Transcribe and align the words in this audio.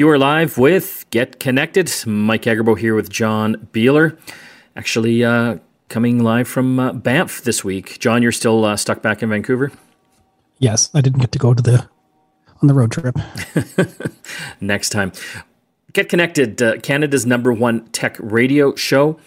You 0.00 0.08
are 0.10 0.16
live 0.16 0.58
with 0.58 1.06
Get 1.10 1.40
Connected. 1.40 1.92
Mike 2.06 2.42
Agerbo 2.42 2.78
here 2.78 2.94
with 2.94 3.10
John 3.10 3.68
Beeler. 3.72 4.16
Actually, 4.76 5.24
uh, 5.24 5.56
coming 5.88 6.22
live 6.22 6.46
from 6.46 6.78
uh, 6.78 6.92
Banff 6.92 7.42
this 7.42 7.64
week. 7.64 7.98
John, 7.98 8.22
you're 8.22 8.30
still 8.30 8.64
uh, 8.64 8.76
stuck 8.76 9.02
back 9.02 9.24
in 9.24 9.30
Vancouver? 9.30 9.72
Yes, 10.60 10.88
I 10.94 11.00
didn't 11.00 11.18
get 11.18 11.32
to 11.32 11.40
go 11.40 11.52
to 11.52 11.60
the 11.60 11.88
on 12.62 12.68
the 12.68 12.74
road 12.74 12.92
trip. 12.92 13.16
Next 14.60 14.90
time. 14.90 15.10
Get 15.92 16.08
Connected, 16.08 16.62
uh, 16.62 16.76
Canada's 16.78 17.26
number 17.26 17.52
one 17.52 17.88
tech 17.88 18.16
radio 18.20 18.76
show. 18.76 19.18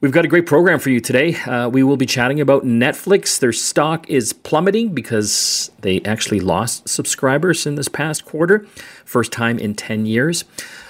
We've 0.00 0.12
got 0.12 0.24
a 0.24 0.28
great 0.28 0.44
program 0.44 0.80
for 0.80 0.90
you 0.90 1.00
today. 1.00 1.34
Uh, 1.34 1.68
we 1.68 1.82
will 1.82 1.96
be 1.96 2.04
chatting 2.04 2.40
about 2.40 2.64
Netflix. 2.64 3.38
Their 3.38 3.52
stock 3.52 4.08
is 4.10 4.32
plummeting 4.32 4.92
because 4.92 5.70
they 5.80 6.00
actually 6.02 6.40
lost 6.40 6.88
subscribers 6.88 7.64
in 7.64 7.76
this 7.76 7.88
past 7.88 8.24
quarter, 8.24 8.66
first 9.04 9.32
time 9.32 9.58
in 9.58 9.74
10 9.74 10.04
years. 10.04 10.44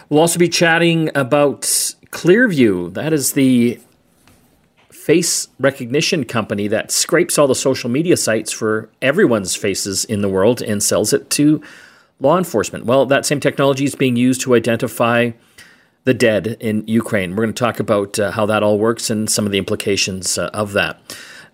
We'll 0.09 0.21
also 0.21 0.39
be 0.39 0.49
chatting 0.49 1.11
about 1.15 1.63
Clearview. 2.11 2.95
That 2.95 3.13
is 3.13 3.35
the 3.35 3.79
face 4.91 5.49
recognition 5.61 6.25
company 6.25 6.67
that 6.69 6.91
scrapes 6.91 7.39
all 7.39 7.47
the 7.47 7.55
social 7.55 7.91
media 7.91 8.17
sites 8.17 8.51
for 8.51 8.89
everyone's 9.03 9.55
faces 9.55 10.05
in 10.07 10.23
the 10.23 10.29
world 10.31 10.63
and 10.63 10.83
sells 10.83 11.13
it 11.13 11.29
to 11.31 11.63
law 12.21 12.39
enforcement. 12.39 12.87
Well, 12.87 13.05
that 13.07 13.27
same 13.27 13.39
technology 13.39 13.85
is 13.85 13.95
being 13.95 14.17
used 14.17 14.41
to 14.41 14.55
identify 14.55 15.33
the 16.05 16.15
dead 16.15 16.57
in 16.61 16.87
Ukraine. 16.87 17.31
We're 17.31 17.45
going 17.45 17.55
to 17.55 17.59
talk 17.59 17.81
about 17.81 18.19
uh, 18.19 18.31
how 18.31 18.47
that 18.47 18.63
all 18.63 18.79
works 18.79 19.11
and 19.11 19.29
some 19.29 19.47
of 19.47 19.53
the 19.53 19.59
implications 19.59 20.39
uh, 20.39 20.51
of 20.53 20.73
that. 20.73 21.01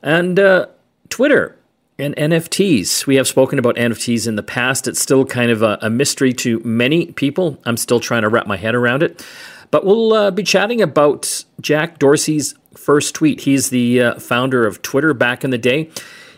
And 0.03 0.39
uh, 0.39 0.67
Twitter 1.09 1.57
and 1.99 2.17
NFTs. 2.17 3.07
We 3.07 3.17
have 3.17 3.29
spoken 3.29 3.59
about 3.59 3.77
NFTs 3.77 4.27
in 4.27 4.37
the 4.37 4.43
past. 4.43 4.89
It's 4.89 5.01
still 5.01 5.25
kind 5.25 5.51
of 5.51 5.63
a, 5.63 5.79
a 5.83 5.91
mystery 5.91 6.33
to 6.35 6.61
many 6.61 7.13
people. 7.13 7.59
I'm 7.65 7.77
still 7.77 8.01
trying 8.01 8.23
to 8.23 8.29
wrap 8.29 8.47
my 8.47 8.57
head 8.57 8.75
around 8.75 9.03
it. 9.03 9.25
But 9.71 9.85
we'll 9.85 10.13
uh, 10.13 10.31
be 10.31 10.43
chatting 10.43 10.83
about 10.83 11.45
Jack 11.61 11.99
Dorsey's 11.99 12.55
first 12.75 13.15
tweet. 13.15 13.43
He's 13.43 13.71
the 13.71 14.03
uh, 14.03 14.15
founder 14.19 14.67
of 14.67 14.83
Twitter 14.83 15.15
back 15.15 15.45
in 15.45 15.51
the 15.51 15.59
day. 15.59 15.91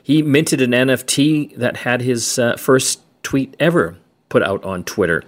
He 0.02 0.22
minted 0.22 0.60
an 0.60 0.72
NFT 0.72 1.56
that 1.56 1.78
had 1.78 2.02
his 2.02 2.38
uh, 2.38 2.56
first 2.56 3.00
tweet 3.22 3.54
ever 3.58 3.96
put 4.28 4.42
out 4.42 4.62
on 4.64 4.84
Twitter. 4.84 5.22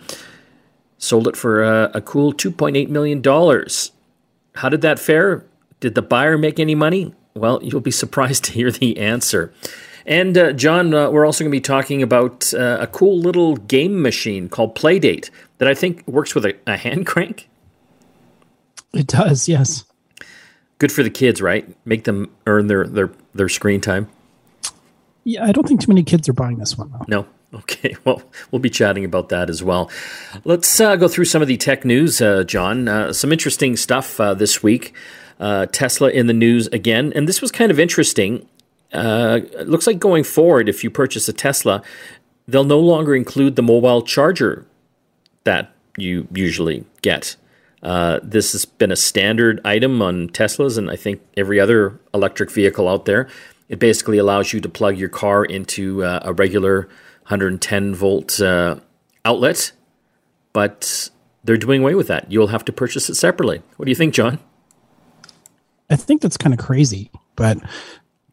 Sold 0.98 1.28
it 1.28 1.36
for 1.36 1.62
a, 1.62 1.90
a 1.94 2.00
cool 2.00 2.32
$2.8 2.32 2.88
million. 2.88 3.22
How 4.56 4.68
did 4.68 4.80
that 4.82 4.98
fare? 4.98 5.44
Did 5.80 5.94
the 5.94 6.02
buyer 6.02 6.38
make 6.38 6.58
any 6.58 6.74
money? 6.74 7.14
Well, 7.34 7.60
you'll 7.62 7.80
be 7.80 7.90
surprised 8.04 8.44
to 8.44 8.52
hear 8.52 8.70
the 8.70 8.98
answer. 8.98 9.52
And 10.06 10.36
uh, 10.36 10.52
John, 10.52 10.92
uh, 10.92 11.10
we're 11.10 11.24
also 11.24 11.44
going 11.44 11.50
to 11.50 11.56
be 11.56 11.60
talking 11.60 12.02
about 12.02 12.52
uh, 12.52 12.78
a 12.80 12.86
cool 12.86 13.18
little 13.18 13.56
game 13.56 14.02
machine 14.02 14.48
called 14.48 14.74
Playdate 14.74 15.30
that 15.58 15.68
I 15.68 15.74
think 15.74 16.06
works 16.06 16.34
with 16.34 16.44
a, 16.44 16.54
a, 16.66 16.76
hand 16.76 17.06
crank. 17.06 17.48
It 18.92 19.06
does, 19.06 19.48
yes. 19.48 19.84
Good 20.78 20.92
for 20.92 21.02
the 21.02 21.10
kids, 21.10 21.40
right? 21.40 21.74
Make 21.86 22.04
them 22.04 22.30
earn 22.46 22.66
their 22.66 22.86
their 22.86 23.10
their 23.32 23.48
screen 23.48 23.80
time. 23.80 24.08
Yeah, 25.22 25.44
I 25.44 25.52
don't 25.52 25.66
think 25.66 25.80
too 25.80 25.88
many 25.88 26.02
kids 26.02 26.28
are 26.28 26.34
buying 26.34 26.58
this 26.58 26.76
one. 26.76 26.90
Though. 26.90 27.04
No, 27.08 27.26
Okay, 27.54 27.96
well, 28.04 28.22
we'll 28.50 28.60
be 28.60 28.70
chatting 28.70 29.04
about 29.04 29.28
that 29.28 29.48
as 29.48 29.62
well. 29.62 29.90
Let's 30.44 30.80
uh, 30.80 30.96
go 30.96 31.08
through 31.08 31.26
some 31.26 31.42
of 31.42 31.48
the 31.48 31.56
tech 31.56 31.84
news, 31.84 32.20
uh, 32.20 32.44
John. 32.44 32.88
Uh, 32.88 33.12
some 33.12 33.32
interesting 33.32 33.76
stuff 33.76 34.20
uh, 34.20 34.34
this 34.34 34.62
week. 34.62 34.94
Uh, 35.38 35.66
Tesla 35.66 36.10
in 36.10 36.26
the 36.26 36.32
news 36.32 36.68
again, 36.68 37.12
and 37.14 37.28
this 37.28 37.40
was 37.40 37.50
kind 37.50 37.70
of 37.70 37.80
interesting. 37.80 38.48
Uh, 38.92 39.40
it 39.58 39.68
looks 39.68 39.86
like 39.86 39.98
going 39.98 40.22
forward, 40.22 40.68
if 40.68 40.84
you 40.84 40.90
purchase 40.90 41.28
a 41.28 41.32
Tesla, 41.32 41.82
they'll 42.46 42.64
no 42.64 42.78
longer 42.78 43.14
include 43.14 43.56
the 43.56 43.62
mobile 43.62 44.02
charger 44.02 44.64
that 45.42 45.72
you 45.96 46.28
usually 46.32 46.84
get. 47.02 47.36
this 47.82 48.52
has 48.52 48.64
been 48.64 48.92
a 48.92 48.96
standard 48.96 49.60
item 49.64 50.00
on 50.00 50.28
Teslas 50.28 50.78
and 50.78 50.88
I 50.88 50.96
think 50.96 51.20
every 51.36 51.58
other 51.58 51.98
electric 52.14 52.50
vehicle 52.50 52.88
out 52.88 53.04
there. 53.04 53.28
It 53.68 53.80
basically 53.80 54.18
allows 54.18 54.52
you 54.52 54.60
to 54.60 54.68
plug 54.68 54.96
your 54.96 55.08
car 55.08 55.44
into 55.44 56.02
a 56.04 56.32
regular 56.32 56.88
110 57.24 57.94
volt 57.94 58.40
uh, 58.40 58.76
outlet, 59.24 59.72
but 60.52 61.10
they're 61.42 61.56
doing 61.56 61.82
away 61.82 61.94
with 61.94 62.08
that. 62.08 62.30
You'll 62.30 62.48
have 62.48 62.64
to 62.66 62.72
purchase 62.72 63.08
it 63.08 63.14
separately. 63.14 63.62
What 63.76 63.86
do 63.86 63.90
you 63.90 63.96
think, 63.96 64.14
John? 64.14 64.38
I 65.90 65.96
think 65.96 66.22
that's 66.22 66.36
kind 66.36 66.52
of 66.52 66.58
crazy, 66.58 67.10
but 67.36 67.58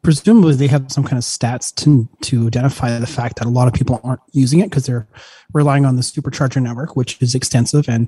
presumably 0.02 0.56
they 0.56 0.68
have 0.68 0.92
some 0.92 1.04
kind 1.04 1.18
of 1.18 1.24
stats 1.24 1.74
to 1.76 2.08
to 2.22 2.48
identify 2.48 2.98
the 2.98 3.08
fact 3.08 3.38
that 3.38 3.46
a 3.46 3.50
lot 3.50 3.68
of 3.68 3.74
people 3.74 4.00
aren't 4.04 4.22
using 4.32 4.60
it 4.60 4.70
because 4.70 4.86
they're 4.86 5.08
relying 5.54 5.86
on 5.86 5.96
the 5.96 6.02
supercharger 6.02 6.62
network, 6.62 6.96
which 6.96 7.22
is 7.22 7.36
extensive 7.36 7.88
and 7.88 8.08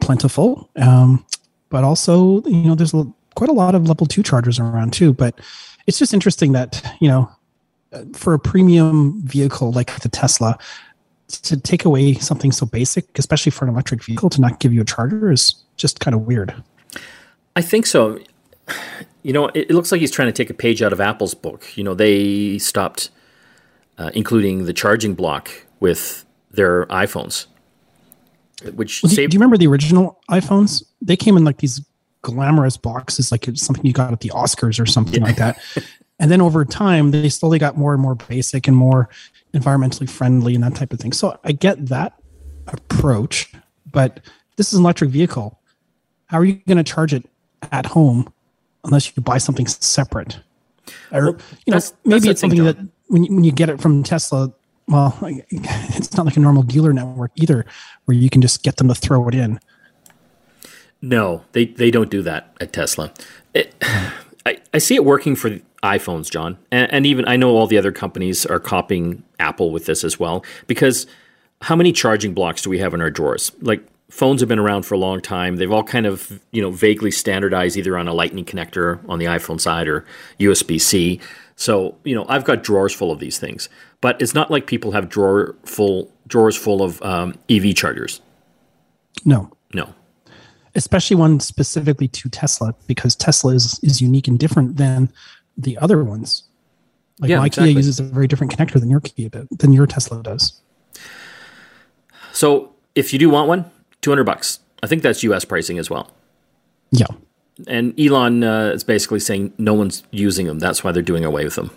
plentiful. 0.00 0.70
Um, 0.76 1.24
but 1.68 1.84
also, 1.84 2.42
you 2.42 2.62
know, 2.62 2.74
there's 2.74 2.94
quite 3.34 3.50
a 3.50 3.54
lot 3.54 3.74
of 3.74 3.88
level 3.88 4.06
two 4.06 4.22
chargers 4.22 4.58
around 4.58 4.92
too. 4.92 5.12
But 5.12 5.38
it's 5.86 5.98
just 5.98 6.14
interesting 6.14 6.52
that 6.52 6.82
you 7.00 7.08
know 7.08 7.30
for 8.14 8.34
a 8.34 8.38
premium 8.38 9.20
vehicle 9.22 9.72
like 9.72 9.98
the 10.00 10.08
Tesla, 10.08 10.58
to 11.28 11.56
take 11.56 11.84
away 11.84 12.14
something 12.14 12.52
so 12.52 12.66
basic, 12.66 13.18
especially 13.18 13.50
for 13.50 13.64
an 13.64 13.70
electric 13.70 14.02
vehicle, 14.04 14.30
to 14.30 14.40
not 14.40 14.60
give 14.60 14.72
you 14.72 14.80
a 14.80 14.84
charger 14.84 15.32
is 15.32 15.54
just 15.76 16.00
kind 16.00 16.14
of 16.14 16.22
weird. 16.22 16.54
I 17.56 17.62
think 17.62 17.86
so. 17.86 18.18
You 19.22 19.32
know, 19.32 19.48
it, 19.48 19.70
it 19.70 19.70
looks 19.70 19.90
like 19.90 20.00
he's 20.00 20.10
trying 20.10 20.28
to 20.28 20.32
take 20.32 20.50
a 20.50 20.54
page 20.54 20.82
out 20.82 20.92
of 20.92 21.00
Apple's 21.00 21.34
book. 21.34 21.76
You 21.76 21.84
know, 21.84 21.94
they 21.94 22.58
stopped 22.58 23.10
uh, 23.98 24.10
including 24.14 24.66
the 24.66 24.72
charging 24.72 25.14
block 25.14 25.50
with 25.80 26.24
their 26.50 26.86
iPhones. 26.86 27.46
Which 28.74 29.02
well, 29.02 29.10
do, 29.10 29.16
saved- 29.16 29.30
do 29.30 29.34
you 29.34 29.38
remember 29.38 29.56
the 29.56 29.66
original 29.66 30.20
iPhones? 30.30 30.82
They 31.02 31.16
came 31.16 31.36
in 31.36 31.44
like 31.44 31.58
these 31.58 31.84
glamorous 32.22 32.76
boxes, 32.76 33.30
like 33.30 33.46
it's 33.48 33.64
something 33.64 33.84
you 33.84 33.92
got 33.92 34.12
at 34.12 34.20
the 34.20 34.30
Oscars 34.30 34.80
or 34.80 34.86
something 34.86 35.20
yeah. 35.20 35.26
like 35.26 35.36
that. 35.36 35.58
And 36.18 36.30
then 36.30 36.40
over 36.40 36.64
time, 36.64 37.10
they 37.10 37.28
slowly 37.28 37.58
got 37.58 37.76
more 37.76 37.92
and 37.92 38.02
more 38.02 38.14
basic 38.14 38.66
and 38.66 38.76
more 38.76 39.08
environmentally 39.54 40.08
friendly 40.08 40.54
and 40.54 40.64
that 40.64 40.74
type 40.74 40.92
of 40.92 41.00
thing. 41.00 41.12
So 41.12 41.38
I 41.44 41.52
get 41.52 41.86
that 41.86 42.14
approach, 42.68 43.52
but 43.90 44.20
this 44.56 44.72
is 44.72 44.78
an 44.78 44.84
electric 44.84 45.10
vehicle. 45.10 45.60
How 46.26 46.38
are 46.38 46.44
you 46.44 46.54
going 46.66 46.78
to 46.78 46.84
charge 46.84 47.12
it 47.12 47.28
at 47.70 47.86
home 47.86 48.32
unless 48.84 49.14
you 49.14 49.22
buy 49.22 49.38
something 49.38 49.66
separate? 49.66 50.38
Or, 51.12 51.32
well, 51.32 51.40
you 51.66 51.74
know, 51.74 51.80
maybe 52.04 52.28
it's 52.28 52.40
something 52.40 52.64
that 52.64 52.76
when 53.08 53.24
you, 53.24 53.34
when 53.34 53.44
you 53.44 53.52
get 53.52 53.68
it 53.68 53.80
from 53.80 54.02
Tesla, 54.02 54.52
well, 54.88 55.16
it's 55.22 56.16
not 56.16 56.26
like 56.26 56.36
a 56.36 56.40
normal 56.40 56.62
dealer 56.62 56.92
network 56.92 57.32
either, 57.36 57.66
where 58.04 58.16
you 58.16 58.30
can 58.30 58.40
just 58.40 58.62
get 58.62 58.76
them 58.76 58.88
to 58.88 58.94
throw 58.94 59.28
it 59.28 59.34
in. 59.34 59.60
No, 61.02 61.44
they, 61.52 61.66
they 61.66 61.90
don't 61.90 62.10
do 62.10 62.22
that 62.22 62.56
at 62.60 62.72
Tesla. 62.72 63.12
It, 63.54 63.74
I, 64.46 64.58
I 64.72 64.78
see 64.78 64.94
it 64.94 65.04
working 65.04 65.34
for 65.34 65.58
iPhones, 65.86 66.30
John, 66.30 66.58
and, 66.70 66.92
and, 66.92 67.06
even 67.06 67.26
I 67.28 67.36
know 67.36 67.56
all 67.56 67.66
the 67.66 67.78
other 67.78 67.92
companies 67.92 68.44
are 68.44 68.58
copying 68.58 69.22
Apple 69.38 69.70
with 69.70 69.86
this 69.86 70.04
as 70.04 70.18
well. 70.18 70.44
Because 70.66 71.06
how 71.62 71.76
many 71.76 71.92
charging 71.92 72.34
blocks 72.34 72.62
do 72.62 72.70
we 72.70 72.78
have 72.78 72.92
in 72.92 73.00
our 73.00 73.10
drawers? 73.10 73.52
Like 73.60 73.86
phones 74.10 74.40
have 74.40 74.48
been 74.48 74.58
around 74.58 74.82
for 74.82 74.94
a 74.94 74.98
long 74.98 75.20
time. 75.20 75.56
They've 75.56 75.70
all 75.70 75.84
kind 75.84 76.06
of 76.06 76.40
you 76.50 76.60
know 76.60 76.70
vaguely 76.70 77.10
standardized 77.10 77.76
either 77.76 77.96
on 77.96 78.08
a 78.08 78.14
Lightning 78.14 78.44
connector 78.44 79.00
on 79.08 79.18
the 79.18 79.26
iPhone 79.26 79.60
side 79.60 79.88
or 79.88 80.04
USB 80.40 80.80
C. 80.80 81.20
So 81.56 81.96
you 82.04 82.14
know 82.14 82.26
I've 82.28 82.44
got 82.44 82.62
drawers 82.62 82.92
full 82.92 83.12
of 83.12 83.20
these 83.20 83.38
things, 83.38 83.68
but 84.00 84.20
it's 84.20 84.34
not 84.34 84.50
like 84.50 84.66
people 84.66 84.92
have 84.92 85.08
drawer 85.08 85.54
full 85.64 86.10
drawers 86.26 86.56
full 86.56 86.82
of 86.82 87.00
um, 87.02 87.38
EV 87.48 87.74
chargers. 87.74 88.20
No, 89.24 89.50
no 89.72 89.94
especially 90.76 91.16
one 91.16 91.40
specifically 91.40 92.06
to 92.06 92.28
Tesla 92.28 92.74
because 92.86 93.16
Tesla 93.16 93.54
is, 93.54 93.80
is 93.82 94.00
unique 94.00 94.28
and 94.28 94.38
different 94.38 94.76
than 94.76 95.10
the 95.56 95.78
other 95.78 96.04
ones. 96.04 96.44
Like 97.20 97.30
yeah, 97.30 97.38
my 97.38 97.46
exactly. 97.46 97.72
Kia 97.72 97.76
uses 97.78 98.00
a 98.00 98.02
very 98.02 98.26
different 98.26 98.54
connector 98.54 98.78
than 98.78 98.90
your 98.90 99.00
Kia 99.00 99.30
than 99.50 99.72
your 99.72 99.86
Tesla 99.86 100.22
does. 100.22 100.60
So 102.32 102.74
if 102.94 103.12
you 103.12 103.18
do 103.18 103.30
want 103.30 103.48
one, 103.48 103.70
two 104.02 104.10
hundred 104.10 104.24
bucks. 104.24 104.60
I 104.82 104.86
think 104.86 105.02
that's 105.02 105.22
U.S. 105.22 105.44
pricing 105.44 105.78
as 105.78 105.88
well. 105.88 106.10
Yeah. 106.90 107.06
And 107.66 107.98
Elon 107.98 108.44
uh, 108.44 108.66
is 108.74 108.84
basically 108.84 109.20
saying 109.20 109.54
no 109.56 109.72
one's 109.72 110.02
using 110.10 110.46
them. 110.46 110.58
That's 110.58 110.84
why 110.84 110.92
they're 110.92 111.02
doing 111.02 111.24
away 111.24 111.44
with 111.44 111.54
them. 111.54 111.70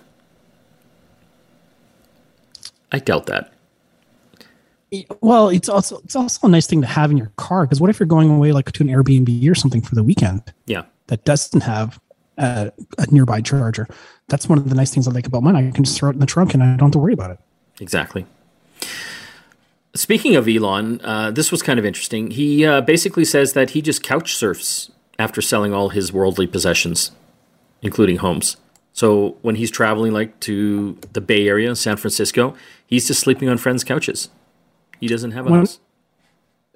I 2.91 2.99
doubt 2.99 3.27
that. 3.27 3.53
Well, 5.21 5.49
it's 5.49 5.69
also 5.69 5.99
it's 6.03 6.15
also 6.15 6.47
a 6.47 6.49
nice 6.49 6.67
thing 6.67 6.81
to 6.81 6.87
have 6.87 7.11
in 7.11 7.17
your 7.17 7.31
car 7.37 7.65
because 7.65 7.79
what 7.79 7.89
if 7.89 7.99
you're 7.99 8.07
going 8.07 8.29
away 8.29 8.51
like 8.51 8.71
to 8.71 8.83
an 8.83 8.89
Airbnb 8.89 9.49
or 9.49 9.55
something 9.55 9.81
for 9.81 9.95
the 9.95 10.03
weekend? 10.03 10.53
Yeah. 10.65 10.83
That 11.07 11.23
doesn't 11.25 11.61
have 11.61 11.99
a, 12.39 12.71
a 12.97 13.05
nearby 13.11 13.41
charger. 13.41 13.87
That's 14.27 14.49
one 14.49 14.57
of 14.57 14.69
the 14.69 14.75
nice 14.75 14.93
things 14.93 15.07
I 15.07 15.11
like 15.11 15.27
about 15.27 15.43
mine. 15.43 15.55
I 15.55 15.69
can 15.71 15.83
just 15.83 15.97
throw 15.97 16.09
it 16.09 16.13
in 16.13 16.19
the 16.19 16.25
trunk 16.25 16.53
and 16.53 16.63
I 16.63 16.67
don't 16.67 16.87
have 16.87 16.91
to 16.91 16.99
worry 16.99 17.13
about 17.13 17.31
it. 17.31 17.39
Exactly. 17.79 18.25
Speaking 19.95 20.35
of 20.35 20.47
Elon, 20.47 21.01
uh, 21.03 21.31
this 21.31 21.51
was 21.51 21.61
kind 21.61 21.79
of 21.79 21.85
interesting. 21.85 22.31
He 22.31 22.65
uh, 22.65 22.81
basically 22.81 23.25
says 23.25 23.53
that 23.53 23.71
he 23.71 23.81
just 23.81 24.03
couch 24.03 24.35
surfs 24.35 24.91
after 25.17 25.41
selling 25.41 25.73
all 25.73 25.89
his 25.89 26.13
worldly 26.13 26.47
possessions, 26.47 27.11
including 27.81 28.17
homes. 28.17 28.57
So 28.93 29.37
when 29.41 29.55
he's 29.55 29.71
traveling, 29.71 30.13
like 30.13 30.39
to 30.41 30.97
the 31.13 31.21
Bay 31.21 31.47
Area, 31.47 31.75
San 31.75 31.97
Francisco, 31.97 32.55
he's 32.85 33.07
just 33.07 33.19
sleeping 33.19 33.49
on 33.49 33.57
friends' 33.57 33.83
couches. 33.83 34.29
He 34.99 35.07
doesn't 35.07 35.31
have 35.31 35.47
a 35.47 35.51
house. 35.51 35.79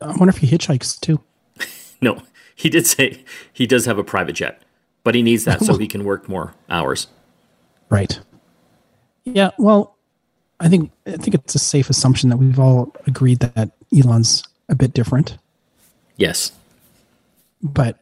I 0.02 0.08
wonder 0.08 0.30
if 0.30 0.38
he 0.38 0.48
hitchhikes 0.48 1.00
too. 1.00 1.22
No, 2.02 2.22
he 2.54 2.70
did 2.70 2.86
say 2.86 3.24
he 3.54 3.66
does 3.66 3.86
have 3.86 3.98
a 3.98 4.04
private 4.04 4.34
jet, 4.34 4.62
but 5.04 5.16
he 5.16 5.22
needs 5.22 5.46
that 5.46 5.62
so 5.62 5.78
he 5.78 5.88
can 5.88 6.04
work 6.04 6.30
more 6.30 6.54
hours. 6.70 7.08
Right. 7.90 8.20
Yeah. 9.26 9.52
Well, 9.58 9.96
I 10.60 10.70
think 10.70 10.92
I 11.06 11.18
think 11.18 11.36
it's 11.36 11.56
a 11.56 11.60
safe 11.60 11.90
assumption 11.90 12.30
that 12.30 12.38
we've 12.38 12.60
all 12.60 12.96
agreed 13.06 13.40
that 13.40 13.72
Elon's 13.96 14.44
a 14.70 14.76
bit 14.76 14.94
different. 14.94 15.38
Yes. 16.18 16.52
But 17.62 18.00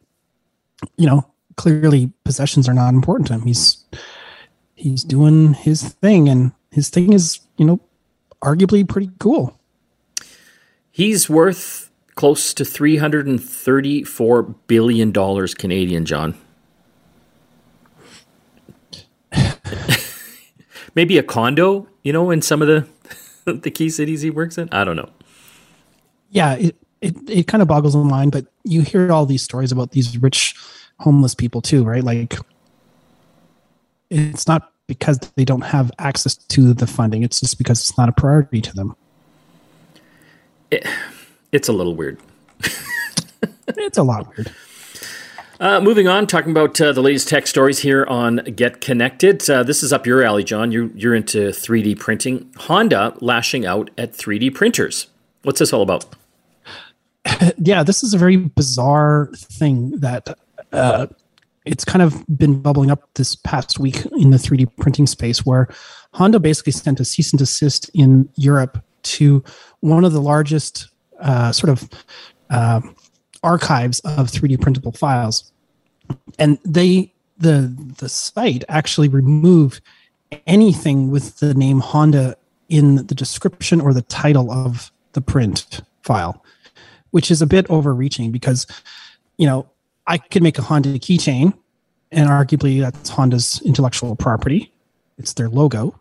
you 0.98 1.06
know, 1.06 1.26
clearly 1.58 2.12
possessions 2.24 2.68
are 2.70 2.74
not 2.74 2.94
important 2.94 3.28
to 3.28 3.34
him. 3.34 3.44
He's 3.44 3.84
he's 4.76 5.04
doing 5.04 5.54
his 5.54 5.84
thing 5.84 6.30
and 6.30 6.52
his 6.72 6.90
thing 6.90 7.14
is, 7.14 7.40
you 7.58 7.66
know, 7.66 7.80
arguably 8.42 8.88
pretty 8.88 9.12
cool. 9.20 9.58
He's 10.92 11.30
worth 11.30 11.90
close 12.16 12.54
to 12.54 12.66
334 12.66 14.44
billion 14.44 15.12
dollars 15.12 15.54
Canadian, 15.54 16.06
John. 16.06 16.36
Maybe 20.96 21.18
a 21.18 21.24
condo, 21.24 21.88
you 22.04 22.12
know, 22.14 22.32
in 22.32 22.42
some 22.42 22.62
of 22.62 22.68
the 22.68 22.88
the 23.52 23.72
key 23.72 23.90
cities 23.90 24.22
he 24.22 24.30
works 24.30 24.58
in. 24.58 24.70
I 24.72 24.84
don't 24.84 24.96
know. 24.96 25.10
Yeah, 26.30 26.56
it 26.56 26.76
it, 27.02 27.30
it 27.30 27.48
kind 27.48 27.62
of 27.62 27.68
boggles 27.68 27.94
the 27.94 28.00
mind, 28.00 28.32
but 28.32 28.46
you 28.64 28.82
hear 28.82 29.12
all 29.12 29.26
these 29.26 29.42
stories 29.42 29.72
about 29.72 29.92
these 29.92 30.18
rich 30.18 30.56
homeless 31.00 31.34
people 31.34 31.62
too, 31.62 31.84
right? 31.84 32.04
Like 32.04 32.36
it's 34.10 34.48
not 34.48 34.72
because 34.88 35.18
they 35.36 35.46
don't 35.46 35.62
have 35.62 35.92
access 36.00 36.36
to 36.36 36.74
the 36.74 36.86
funding. 36.86 37.24
It's 37.24 37.40
just 37.40 37.58
because 37.58 37.80
it's 37.80 37.98
not 37.98 38.10
a 38.10 38.12
priority 38.12 38.62
to 38.62 38.74
them. 38.74 38.96
It, 40.70 40.86
it's 41.52 41.70
a 41.70 41.74
little 41.74 41.96
weird. 41.96 42.20
it's 43.68 43.98
a 43.98 44.04
lot 44.04 44.28
weird. 44.36 44.54
Uh, 45.62 45.80
moving 45.80 46.08
on, 46.08 46.26
talking 46.26 46.50
about 46.50 46.82
uh, 46.82 46.92
the 46.92 47.04
latest 47.04 47.28
tech 47.28 47.46
stories 47.46 47.78
here 47.78 48.04
on 48.08 48.38
Get 48.38 48.82
Connected. 48.82 49.48
Uh, 49.48 49.62
this 49.62 49.84
is 49.84 49.94
up 49.94 50.08
your 50.08 50.24
alley, 50.24 50.44
John. 50.44 50.72
You're, 50.72 50.90
you're 50.96 51.14
into 51.14 51.50
3D 51.50 52.00
printing. 52.00 52.52
Honda 52.58 53.16
lashing 53.22 53.68
out 53.68 53.92
at 53.96 54.14
3D 54.14 54.56
printers. 54.56 55.06
What's 55.44 55.60
this 55.60 55.72
all 55.72 55.84
about? 55.84 56.08
yeah, 57.60 57.84
this 57.84 58.04
is 58.04 58.16
a 58.16 58.18
very 58.18 58.38
bizarre 58.38 59.30
thing 59.36 60.00
that 60.00 60.36
uh, 60.74 61.06
it's 61.64 61.86
kind 61.86 62.02
of 62.02 62.26
been 62.36 62.60
bubbling 62.60 62.90
up 62.90 63.08
this 63.14 63.36
past 63.36 63.78
week 63.78 64.04
in 64.18 64.32
the 64.32 64.38
3D 64.38 64.68
printing 64.78 65.06
space 65.06 65.46
where 65.46 65.68
Honda 66.16 66.40
basically 66.40 66.72
sent 66.72 67.00
a 67.00 67.06
cease 67.06 67.34
and 67.34 67.38
desist 67.38 67.88
in 67.94 68.28
Europe 68.34 68.84
to 69.04 69.44
one 69.82 70.06
of 70.06 70.12
the 70.12 70.22
largest 70.22 70.88
uh, 71.20 71.52
sort 71.52 71.70
of 71.70 71.88
uh, 72.50 72.82
archives 73.44 74.00
of 74.02 74.28
3D 74.28 74.60
printable 74.60 74.92
files, 74.92 75.51
and 76.40 76.58
they 76.64 77.14
the 77.38 77.74
the 77.98 78.10
site 78.10 78.64
actually 78.70 79.08
removed 79.08 79.82
anything 80.48 81.12
with 81.12 81.40
the 81.40 81.54
name 81.54 81.80
Honda 81.80 82.36
in 82.70 83.08
the 83.08 83.16
description 83.16 83.82
or 83.82 83.94
the 83.94 84.04
title 84.04 84.52
of 84.52 84.92
the 85.14 85.22
print 85.22 85.82
file, 86.04 86.44
which 87.12 87.30
is 87.30 87.42
a 87.42 87.48
bit 87.48 87.70
overreaching 87.70 88.32
because 88.32 88.66
you 89.38 89.46
know 89.46 89.70
I 90.08 90.18
could 90.18 90.44
make 90.44 90.58
a 90.58 90.62
Honda 90.62 91.00
keychain, 91.00 91.54
and 92.12 92.30
arguably 92.30 92.82
that's 92.82 93.10
Honda's 93.10 93.62
intellectual 93.66 94.16
property. 94.16 94.72
It's 95.18 95.34
their 95.34 95.50
logo, 95.50 96.00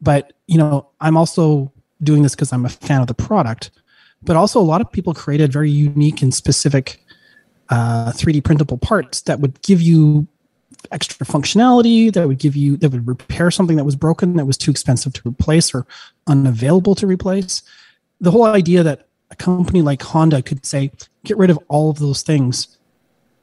but 0.00 0.32
you 0.46 0.58
know 0.58 0.88
I'm 1.00 1.16
also 1.16 1.72
doing 2.02 2.22
this 2.22 2.34
because 2.34 2.52
I'm 2.52 2.64
a 2.64 2.68
fan 2.68 3.00
of 3.00 3.06
the 3.06 3.14
product 3.14 3.70
but 4.22 4.36
also 4.36 4.60
a 4.60 4.62
lot 4.62 4.80
of 4.80 4.90
people 4.90 5.14
created 5.14 5.52
very 5.52 5.70
unique 5.70 6.22
and 6.22 6.34
specific 6.34 7.04
uh, 7.70 8.12
3D 8.12 8.42
printable 8.44 8.78
parts 8.78 9.22
that 9.22 9.40
would 9.40 9.60
give 9.62 9.80
you 9.80 10.26
extra 10.90 11.26
functionality, 11.26 12.12
that 12.12 12.28
would 12.28 12.38
give 12.38 12.56
you 12.56 12.76
that 12.78 12.92
would 12.92 13.06
repair 13.06 13.50
something 13.50 13.76
that 13.76 13.84
was 13.84 13.96
broken 13.96 14.36
that 14.36 14.46
was 14.46 14.56
too 14.56 14.70
expensive 14.70 15.12
to 15.12 15.28
replace 15.28 15.74
or 15.74 15.86
unavailable 16.26 16.94
to 16.94 17.06
replace. 17.06 17.62
The 18.20 18.30
whole 18.30 18.44
idea 18.44 18.82
that 18.82 19.06
a 19.30 19.36
company 19.36 19.82
like 19.82 20.02
Honda 20.02 20.42
could 20.42 20.64
say, 20.64 20.90
get 21.24 21.36
rid 21.36 21.50
of 21.50 21.58
all 21.68 21.90
of 21.90 21.98
those 21.98 22.22
things 22.22 22.78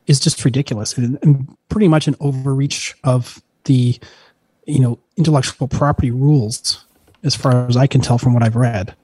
is 0.08 0.20
just 0.20 0.44
ridiculous 0.46 0.98
and, 0.98 1.18
and 1.22 1.58
pretty 1.70 1.88
much 1.88 2.08
an 2.08 2.16
overreach 2.20 2.96
of 3.04 3.42
the 3.66 4.00
you 4.66 4.80
know 4.80 5.00
intellectual 5.18 5.68
property 5.68 6.12
rules 6.12 6.86
as 7.24 7.36
far 7.36 7.68
as 7.68 7.76
I 7.76 7.88
can 7.88 8.02
tell 8.02 8.18
from 8.18 8.34
what 8.34 8.44
I've 8.44 8.56
read. 8.56 8.96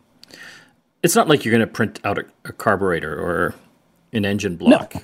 It's 1.04 1.16
not 1.16 1.28
like 1.28 1.44
you're 1.44 1.52
going 1.52 1.68
to 1.68 1.74
print 1.74 2.00
out 2.04 2.20
a, 2.20 2.26
a, 2.46 2.54
carburetor 2.54 3.20
or 3.20 3.56
an 4.14 4.24
engine 4.24 4.56
block. 4.56 4.94
No, 4.94 5.02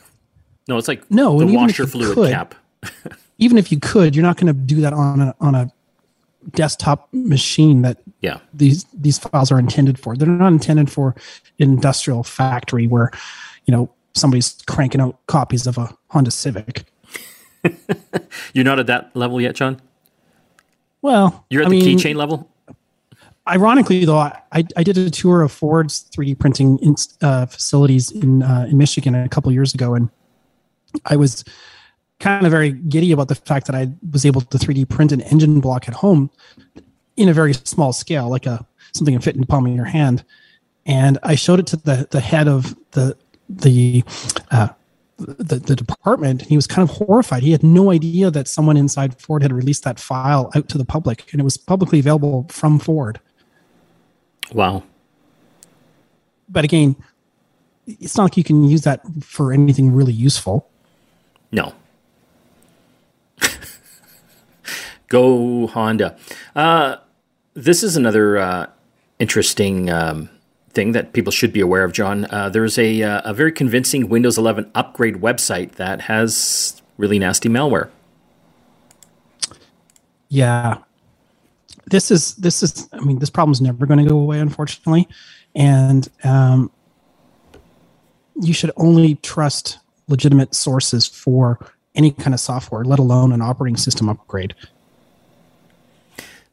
no 0.67 0.77
it's 0.77 0.87
like 0.87 1.09
no, 1.09 1.39
the 1.39 1.45
washer 1.45 1.87
fluid 1.87 2.15
could, 2.15 2.31
cap. 2.31 2.55
even 3.37 3.57
if 3.57 3.71
you 3.71 3.79
could, 3.79 4.15
you're 4.15 4.23
not 4.23 4.37
going 4.37 4.47
to 4.47 4.53
do 4.53 4.81
that 4.81 4.93
on 4.93 5.21
a, 5.21 5.35
on 5.39 5.55
a 5.55 5.71
desktop 6.51 7.09
machine 7.11 7.81
that 7.81 7.97
yeah 8.21 8.39
these 8.53 8.85
these 8.93 9.17
files 9.17 9.51
are 9.51 9.59
intended 9.59 9.99
for. 9.99 10.15
They're 10.15 10.27
not 10.27 10.51
intended 10.51 10.91
for 10.91 11.15
an 11.59 11.69
industrial 11.69 12.23
factory 12.23 12.87
where 12.87 13.11
you 13.65 13.71
know 13.71 13.89
somebody's 14.15 14.57
cranking 14.67 15.01
out 15.01 15.19
copies 15.27 15.67
of 15.67 15.77
a 15.77 15.95
Honda 16.09 16.31
Civic. 16.31 16.85
you're 18.53 18.65
not 18.65 18.79
at 18.79 18.87
that 18.87 19.15
level 19.15 19.41
yet, 19.41 19.55
John. 19.55 19.81
Well, 21.01 21.45
you're 21.49 21.61
at 21.61 21.67
I 21.67 21.71
the 21.71 21.81
keychain 21.81 22.15
level 22.15 22.49
ironically 23.47 24.05
though 24.05 24.17
I, 24.17 24.33
I 24.51 24.83
did 24.83 24.97
a 24.97 25.09
tour 25.09 25.41
of 25.41 25.51
ford's 25.51 26.09
3d 26.15 26.37
printing 26.37 26.77
in, 26.79 26.95
uh, 27.21 27.45
facilities 27.45 28.11
in, 28.11 28.43
uh, 28.43 28.67
in 28.69 28.77
michigan 28.77 29.15
a 29.15 29.29
couple 29.29 29.51
years 29.51 29.73
ago 29.73 29.95
and 29.95 30.09
i 31.05 31.15
was 31.15 31.43
kind 32.19 32.45
of 32.45 32.51
very 32.51 32.71
giddy 32.71 33.11
about 33.11 33.27
the 33.27 33.35
fact 33.35 33.67
that 33.67 33.75
i 33.75 33.87
was 34.11 34.25
able 34.25 34.41
to 34.41 34.57
3d 34.57 34.89
print 34.89 35.11
an 35.11 35.21
engine 35.21 35.59
block 35.59 35.87
at 35.87 35.93
home 35.93 36.29
in 37.15 37.29
a 37.29 37.33
very 37.33 37.53
small 37.53 37.93
scale 37.93 38.29
like 38.29 38.45
a 38.45 38.65
something 38.93 39.13
that 39.15 39.23
fit 39.23 39.35
in 39.35 39.41
the 39.41 39.47
palm 39.47 39.65
of 39.65 39.75
your 39.75 39.85
hand 39.85 40.23
and 40.85 41.17
i 41.23 41.35
showed 41.35 41.59
it 41.59 41.67
to 41.67 41.77
the, 41.77 42.07
the 42.11 42.19
head 42.19 42.47
of 42.47 42.75
the 42.91 43.15
the 43.49 44.03
uh, 44.51 44.67
the, 45.19 45.55
the 45.55 45.75
department 45.75 46.43
he 46.43 46.55
was 46.55 46.67
kind 46.67 46.87
of 46.87 46.95
horrified 46.95 47.41
he 47.41 47.51
had 47.51 47.63
no 47.63 47.91
idea 47.91 48.29
that 48.29 48.47
someone 48.47 48.77
inside 48.77 49.19
ford 49.19 49.41
had 49.41 49.51
released 49.51 49.83
that 49.83 49.99
file 49.99 50.51
out 50.55 50.69
to 50.69 50.77
the 50.77 50.85
public 50.85 51.31
and 51.31 51.41
it 51.41 51.43
was 51.43 51.57
publicly 51.57 51.99
available 51.99 52.45
from 52.49 52.77
ford 52.77 53.19
Wow. 54.53 54.83
But 56.49 56.63
again, 56.63 56.95
it's 57.85 58.17
not 58.17 58.23
like 58.23 58.37
you 58.37 58.43
can 58.43 58.63
use 58.63 58.81
that 58.83 59.01
for 59.21 59.53
anything 59.53 59.93
really 59.93 60.13
useful. 60.13 60.69
No. 61.51 61.73
Go 65.07 65.67
Honda. 65.67 66.17
Uh, 66.55 66.97
this 67.53 67.83
is 67.83 67.95
another 67.95 68.37
uh, 68.37 68.67
interesting 69.19 69.89
um, 69.89 70.29
thing 70.71 70.91
that 70.91 71.13
people 71.13 71.31
should 71.31 71.53
be 71.53 71.61
aware 71.61 71.83
of, 71.83 71.93
John. 71.93 72.25
Uh, 72.25 72.49
there's 72.49 72.77
a, 72.77 73.01
uh, 73.01 73.21
a 73.25 73.33
very 73.33 73.51
convincing 73.51 74.09
Windows 74.09 74.37
11 74.37 74.71
upgrade 74.75 75.15
website 75.15 75.73
that 75.73 76.01
has 76.01 76.81
really 76.97 77.19
nasty 77.19 77.49
malware. 77.49 77.89
Yeah, 80.29 80.79
this 81.87 82.11
is 82.11 82.35
this 82.35 82.61
is 82.61 82.87
i 82.93 82.99
mean 82.99 83.19
this 83.19 83.29
problem's 83.29 83.61
never 83.61 83.85
going 83.85 84.03
to 84.03 84.09
go 84.09 84.19
away 84.19 84.39
unfortunately 84.39 85.07
and 85.55 86.09
um, 86.23 86.69
you 88.35 88.53
should 88.53 88.71
only 88.77 89.15
trust 89.15 89.79
legitimate 90.07 90.55
sources 90.55 91.07
for 91.07 91.59
any 91.95 92.11
kind 92.11 92.33
of 92.33 92.39
software 92.39 92.83
let 92.83 92.99
alone 92.99 93.31
an 93.31 93.41
operating 93.41 93.77
system 93.77 94.09
upgrade. 94.09 94.53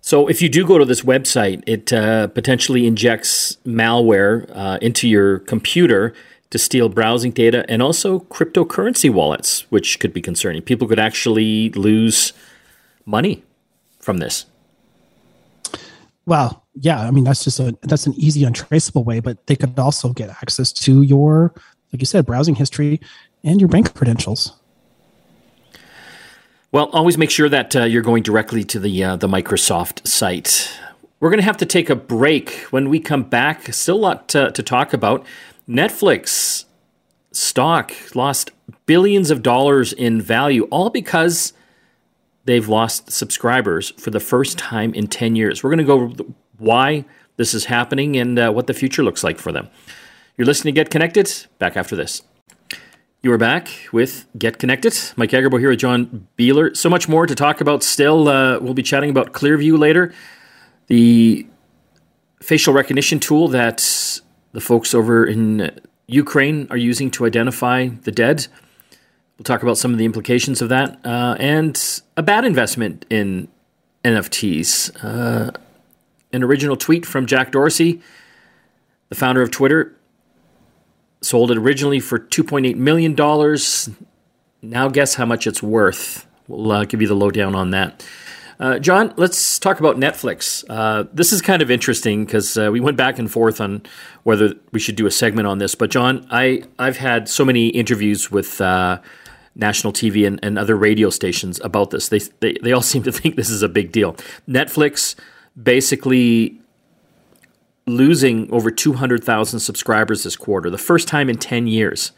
So 0.01 0.29
if 0.29 0.43
you 0.43 0.49
do 0.49 0.67
go 0.67 0.79
to 0.79 0.85
this 0.85 1.03
website 1.03 1.63
it 1.67 1.93
uh, 1.93 2.29
potentially 2.29 2.87
injects 2.87 3.57
malware 3.65 4.51
uh, 4.55 4.79
into 4.81 5.09
your 5.09 5.41
computer 5.41 6.15
to 6.51 6.59
steal 6.59 6.89
browsing 6.89 7.33
data 7.33 7.65
and 7.69 7.83
also 7.83 8.21
cryptocurrency 8.21 9.11
wallets 9.11 9.71
which 9.71 9.99
could 10.01 10.13
be 10.13 10.23
concerning. 10.23 10.63
People 10.63 10.87
could 10.87 11.01
actually 11.01 11.71
lose 11.71 12.33
money 13.07 13.43
from 13.99 14.19
this. 14.19 14.47
Well, 16.27 16.65
yeah, 16.75 17.01
I 17.01 17.11
mean 17.11 17.25
that's 17.25 17.45
just 17.45 17.61
a 17.61 17.77
that's 17.83 18.07
an 18.07 18.15
easy 18.15 18.45
untraceable 18.45 19.05
way, 19.05 19.21
but 19.21 19.47
they 19.47 19.57
could 19.57 19.79
also 19.79 20.13
get 20.13 20.31
access 20.31 20.73
to 20.73 21.03
your, 21.03 21.53
like 21.93 22.01
you 22.01 22.07
said, 22.07 22.27
browsing 22.27 22.55
history 22.55 23.01
and 23.45 23.61
your 23.61 23.69
bank 23.69 23.95
credentials. 23.95 24.59
Well, 26.73 26.87
always 26.87 27.17
make 27.17 27.31
sure 27.31 27.49
that 27.49 27.77
uh, 27.77 27.85
you're 27.85 28.03
going 28.03 28.25
directly 28.25 28.65
to 28.65 28.81
the 28.81 29.05
uh, 29.05 29.17
the 29.17 29.29
Microsoft 29.29 30.05
site. 30.09 30.77
We're 31.21 31.31
going 31.31 31.39
to 31.39 31.45
have 31.45 31.59
to 31.59 31.67
take 31.67 31.89
a 31.89 31.95
break. 31.95 32.51
When 32.71 32.89
we 32.89 32.99
come 32.99 33.23
back, 33.23 33.73
still 33.73 33.97
a 33.97 33.99
lot 33.99 34.29
to, 34.31 34.51
to 34.51 34.63
talk 34.63 34.93
about. 34.93 35.25
Netflix 35.69 36.65
stock 37.31 37.95
lost 38.15 38.51
billions 38.87 39.31
of 39.31 39.43
dollars 39.43 39.93
in 39.93 40.21
value, 40.21 40.65
all 40.65 40.91
because 40.91 41.53
they've 42.45 42.69
lost 42.69 43.11
subscribers 43.11 43.91
for 43.93 44.11
the 44.11 44.21
first 44.21 44.59
time 44.59 44.93
in 44.95 45.07
10 45.07 45.37
years. 45.37 45.63
We're 45.63 45.71
going 45.71 45.79
to 45.79 45.85
go 45.85 46.01
over 46.01 46.25
why 46.59 47.05
this 47.37 47.55
is 47.55 47.67
happening 47.67 48.17
and 48.17 48.39
uh, 48.39 48.51
what 48.53 48.67
the 48.67 48.75
future 48.75 49.03
looks 49.03 49.25
like 49.25 49.39
for 49.39 49.53
them. 49.53 49.69
You're 50.37 50.47
listening 50.47 50.75
to 50.75 50.81
Get 50.81 50.91
Connected. 50.91 51.47
Back 51.59 51.77
after 51.77 51.97
this. 51.97 52.23
You 53.25 53.33
are 53.33 53.39
back 53.39 53.71
with 53.91 54.27
Get 54.37 54.59
Connected. 54.59 54.95
Mike 55.17 55.31
Agerbo 55.31 55.59
here 55.59 55.71
with 55.71 55.79
John 55.79 56.29
Beeler. 56.37 56.77
So 56.77 56.91
much 56.91 57.09
more 57.09 57.27
to 57.27 57.35
talk 57.35 57.63
about 57.63 57.83
still. 57.83 58.29
Uh, 58.29 58.59
we'll 58.61 58.75
be 58.75 58.83
chatting 58.83 59.09
about 59.09 59.33
Clearview 59.33 59.79
later, 59.79 60.13
the 60.89 61.47
facial 62.43 62.75
recognition 62.75 63.19
tool 63.19 63.49
that 63.49 64.21
the 64.53 64.61
folks 64.61 64.93
over 64.93 65.25
in 65.25 65.81
Ukraine 66.07 66.67
are 66.69 66.77
using 66.77 67.11
to 67.13 67.25
identify 67.25 67.87
the 67.87 68.13
dead. 68.13 68.47
We'll 69.39 69.45
talk 69.45 69.63
about 69.63 69.79
some 69.79 69.93
of 69.93 69.97
the 69.97 70.05
implications 70.05 70.61
of 70.61 70.69
that 70.69 71.01
uh, 71.07 71.37
and 71.41 72.03
a 72.19 72.23
bad 72.23 72.45
investment 72.45 73.07
in 73.09 73.49
NFTs. 74.05 75.03
Uh, 75.03 75.51
an 76.35 76.43
original 76.43 76.77
tweet 76.77 77.07
from 77.07 77.25
Jack 77.25 77.53
Dorsey, 77.53 78.03
the 79.09 79.15
founder 79.15 79.41
of 79.41 79.51
Twitter, 79.51 79.97
sold 81.25 81.51
it 81.51 81.59
originally 81.59 82.01
for 82.01 82.19
$2.8 82.19 82.77
million. 82.77 83.15
Now, 84.63 84.89
guess 84.89 85.15
how 85.15 85.27
much 85.27 85.47
it's 85.47 85.63
worth. 85.63 86.27
We'll 86.49 86.71
uh, 86.73 86.85
give 86.85 87.01
you 87.01 87.09
the 87.09 87.15
lowdown 87.15 87.55
on 87.55 87.71
that. 87.71 88.05
Uh, 88.61 88.79
John, 88.79 89.13
let's 89.17 89.59
talk 89.59 89.81
about 89.81 89.97
Netflix. 89.97 90.65
Uh, 90.69 91.05
this 91.13 91.33
is 91.33 91.43
kind 91.43 91.61
of 91.61 91.71
interesting 91.71 92.25
because 92.25 92.57
uh, 92.57 92.71
we 92.71 92.81
went 92.81 92.97
back 92.97 93.19
and 93.19 93.31
forth 93.31 93.61
on 93.61 93.83
whether 94.23 94.55
we 94.73 94.79
should 94.79 94.97
do 94.97 95.07
a 95.07 95.11
segment 95.11 95.49
on 95.49 95.59
this. 95.59 95.75
But 95.75 95.91
John, 95.91 96.27
I 96.31 96.63
I've 96.79 96.99
had 96.99 97.29
so 97.29 97.45
many 97.45 97.69
interviews 97.69 98.31
with 98.31 98.61
uh, 98.61 99.01
national 99.57 99.93
TV 99.93 100.27
and, 100.27 100.39
and, 100.43 100.59
other 100.59 100.77
radio 100.77 101.11
stations 101.11 101.61
about 101.65 101.91
this. 101.91 102.09
They, 102.09 102.21
they 102.41 102.57
they 102.63 102.73
all 102.73 102.83
seem 102.93 103.03
to 103.05 103.13
think 103.13 103.35
this 103.35 103.51
is 103.51 103.63
a 103.63 103.69
big 103.69 103.91
deal. 103.91 104.15
Netflix 104.49 105.17
basically 105.61 106.61
losing 107.87 108.51
over 108.53 108.71
200,000 108.71 109.61
subscribers 109.61 110.25
this 110.25 110.37
quarter, 110.37 110.71
the 110.71 110.79
first 110.79 111.09
time 111.09 111.29
in 111.29 111.37
10 111.37 111.67
years. 111.67 112.13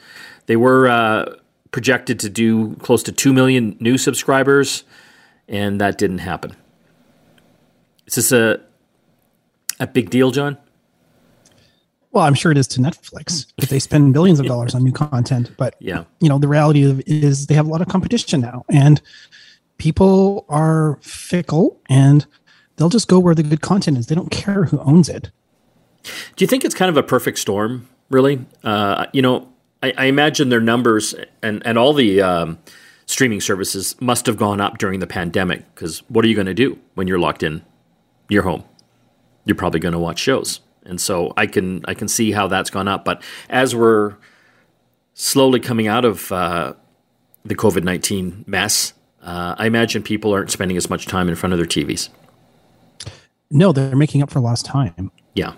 They 0.47 0.57
were 0.57 0.89
uh, 0.89 1.35
projected 1.73 2.21
to 2.21 2.31
do 2.31 2.77
close 2.77 3.03
to 3.05 3.13
2 3.13 3.33
million 3.33 3.77
new 3.81 3.99
subscribers, 3.99 4.85
and 5.49 5.81
that 5.81 5.99
didn't 5.99 6.19
happen. 6.19 6.55
Is 8.07 8.15
this 8.15 8.33
a, 8.33 8.61
a 9.81 9.87
big 9.87 10.11
deal, 10.11 10.31
John? 10.31 10.57
Well, 12.13 12.25
I'm 12.25 12.35
sure 12.35 12.51
it 12.51 12.57
is 12.57 12.67
to 12.69 12.81
Netflix 12.81 13.47
they 13.69 13.79
spend 13.79 14.15
billions 14.15 14.41
of 14.41 14.47
dollars 14.53 14.75
on 14.75 14.85
new 14.85 14.93
content. 14.93 15.51
But 15.57 15.77
yeah, 15.81 16.05
you 16.21 16.29
know, 16.29 16.39
the 16.39 16.49
reality 16.49 16.89
of 16.89 17.03
is 17.07 17.47
they 17.47 17.55
have 17.55 17.67
a 17.67 17.71
lot 17.71 17.83
of 17.83 17.89
competition 17.89 18.41
now, 18.41 18.65
and 18.71 19.03
people 19.79 20.47
are 20.49 20.99
fickle, 21.03 21.81
and 21.91 22.25
they'll 22.77 22.89
just 22.89 23.09
go 23.09 23.19
where 23.19 23.35
the 23.35 23.43
good 23.43 23.61
content 23.61 23.99
is. 23.99 24.07
They 24.07 24.15
don't 24.15 24.31
care 24.31 24.65
who 24.65 24.79
owns 24.81 25.09
it. 25.09 25.31
Do 26.37 26.45
you 26.45 26.47
think 26.47 26.65
it's 26.65 26.75
kind 26.75 26.89
of 26.89 26.97
a 26.97 27.03
perfect 27.03 27.39
storm, 27.39 27.89
really? 28.11 28.45
Uh, 28.63 29.07
you 29.13 29.23
know, 29.23 29.49
I, 29.83 29.93
I, 29.97 30.05
imagine 30.07 30.49
their 30.49 30.61
numbers 30.61 31.15
and, 31.43 31.65
and 31.67 31.79
all 31.79 31.93
the 31.93 32.23
um, 32.23 32.59
streaming 33.07 33.41
services 33.41 34.01
must 34.01 34.27
have 34.27 34.37
gone 34.37 34.61
up 34.61 34.79
during 34.79 35.01
the 35.01 35.07
pandemic 35.07 35.63
because 35.75 36.01
what 36.09 36.25
are 36.25 36.29
you 36.29 36.35
going 36.35 36.47
to 36.47 36.55
do 36.55 36.79
when 36.95 37.07
you're 37.07 37.19
locked 37.19 37.43
in 37.43 37.65
your 38.29 38.43
home? 38.43 38.65
You're 39.45 39.57
probably 39.57 39.81
going 39.81 39.93
to 39.93 39.99
watch 39.99 40.19
shows. 40.19 40.61
And 40.85 41.01
so 41.01 41.33
I 41.37 41.47
can 41.47 41.85
I 41.87 41.95
can 41.95 42.07
see 42.07 42.31
how 42.31 42.47
that's 42.47 42.71
gone 42.71 42.87
up. 42.87 43.05
But 43.05 43.23
as 43.49 43.75
we're 43.75 44.15
slowly 45.15 45.59
coming 45.59 45.89
out 45.89 46.05
of 46.05 46.31
uh, 46.31 46.75
the 47.45 47.57
COVID 47.57 47.83
nineteen 47.83 48.45
mess, 48.47 48.93
uh, 49.21 49.57
I 49.59 49.67
imagine 49.67 50.05
people 50.05 50.33
aren't 50.33 50.53
spending 50.53 50.77
as 50.77 50.89
much 50.89 51.07
time 51.07 51.29
in 51.29 51.35
front 51.35 51.53
of 51.53 51.59
their 51.59 51.67
TVs. 51.67 52.09
No, 53.51 53.73
they're 53.73 53.97
making 53.97 54.23
up 54.23 54.31
for 54.31 54.39
lost 54.39 54.65
time. 54.65 55.11
Yeah 55.35 55.55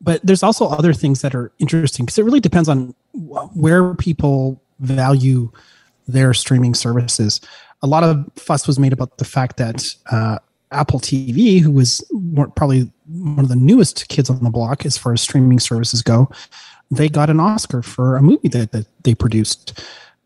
but 0.00 0.20
there's 0.24 0.42
also 0.42 0.68
other 0.68 0.92
things 0.92 1.22
that 1.22 1.34
are 1.34 1.52
interesting 1.58 2.06
because 2.06 2.18
it 2.18 2.24
really 2.24 2.40
depends 2.40 2.68
on 2.68 2.94
where 3.12 3.94
people 3.94 4.62
value 4.80 5.50
their 6.06 6.32
streaming 6.32 6.74
services. 6.74 7.40
A 7.82 7.86
lot 7.86 8.04
of 8.04 8.24
fuss 8.36 8.66
was 8.66 8.78
made 8.78 8.92
about 8.92 9.18
the 9.18 9.24
fact 9.24 9.56
that 9.56 9.94
uh, 10.10 10.38
Apple 10.70 11.00
TV, 11.00 11.60
who 11.60 11.70
was 11.70 12.04
probably 12.56 12.90
one 13.08 13.40
of 13.40 13.48
the 13.48 13.56
newest 13.56 14.08
kids 14.08 14.30
on 14.30 14.42
the 14.42 14.50
block 14.50 14.84
as 14.84 14.96
far 14.96 15.12
as 15.12 15.22
streaming 15.22 15.58
services 15.58 16.02
go, 16.02 16.30
they 16.90 17.08
got 17.08 17.30
an 17.30 17.40
Oscar 17.40 17.82
for 17.82 18.16
a 18.16 18.22
movie 18.22 18.48
that, 18.48 18.72
that 18.72 18.86
they 19.02 19.14
produced. 19.14 19.82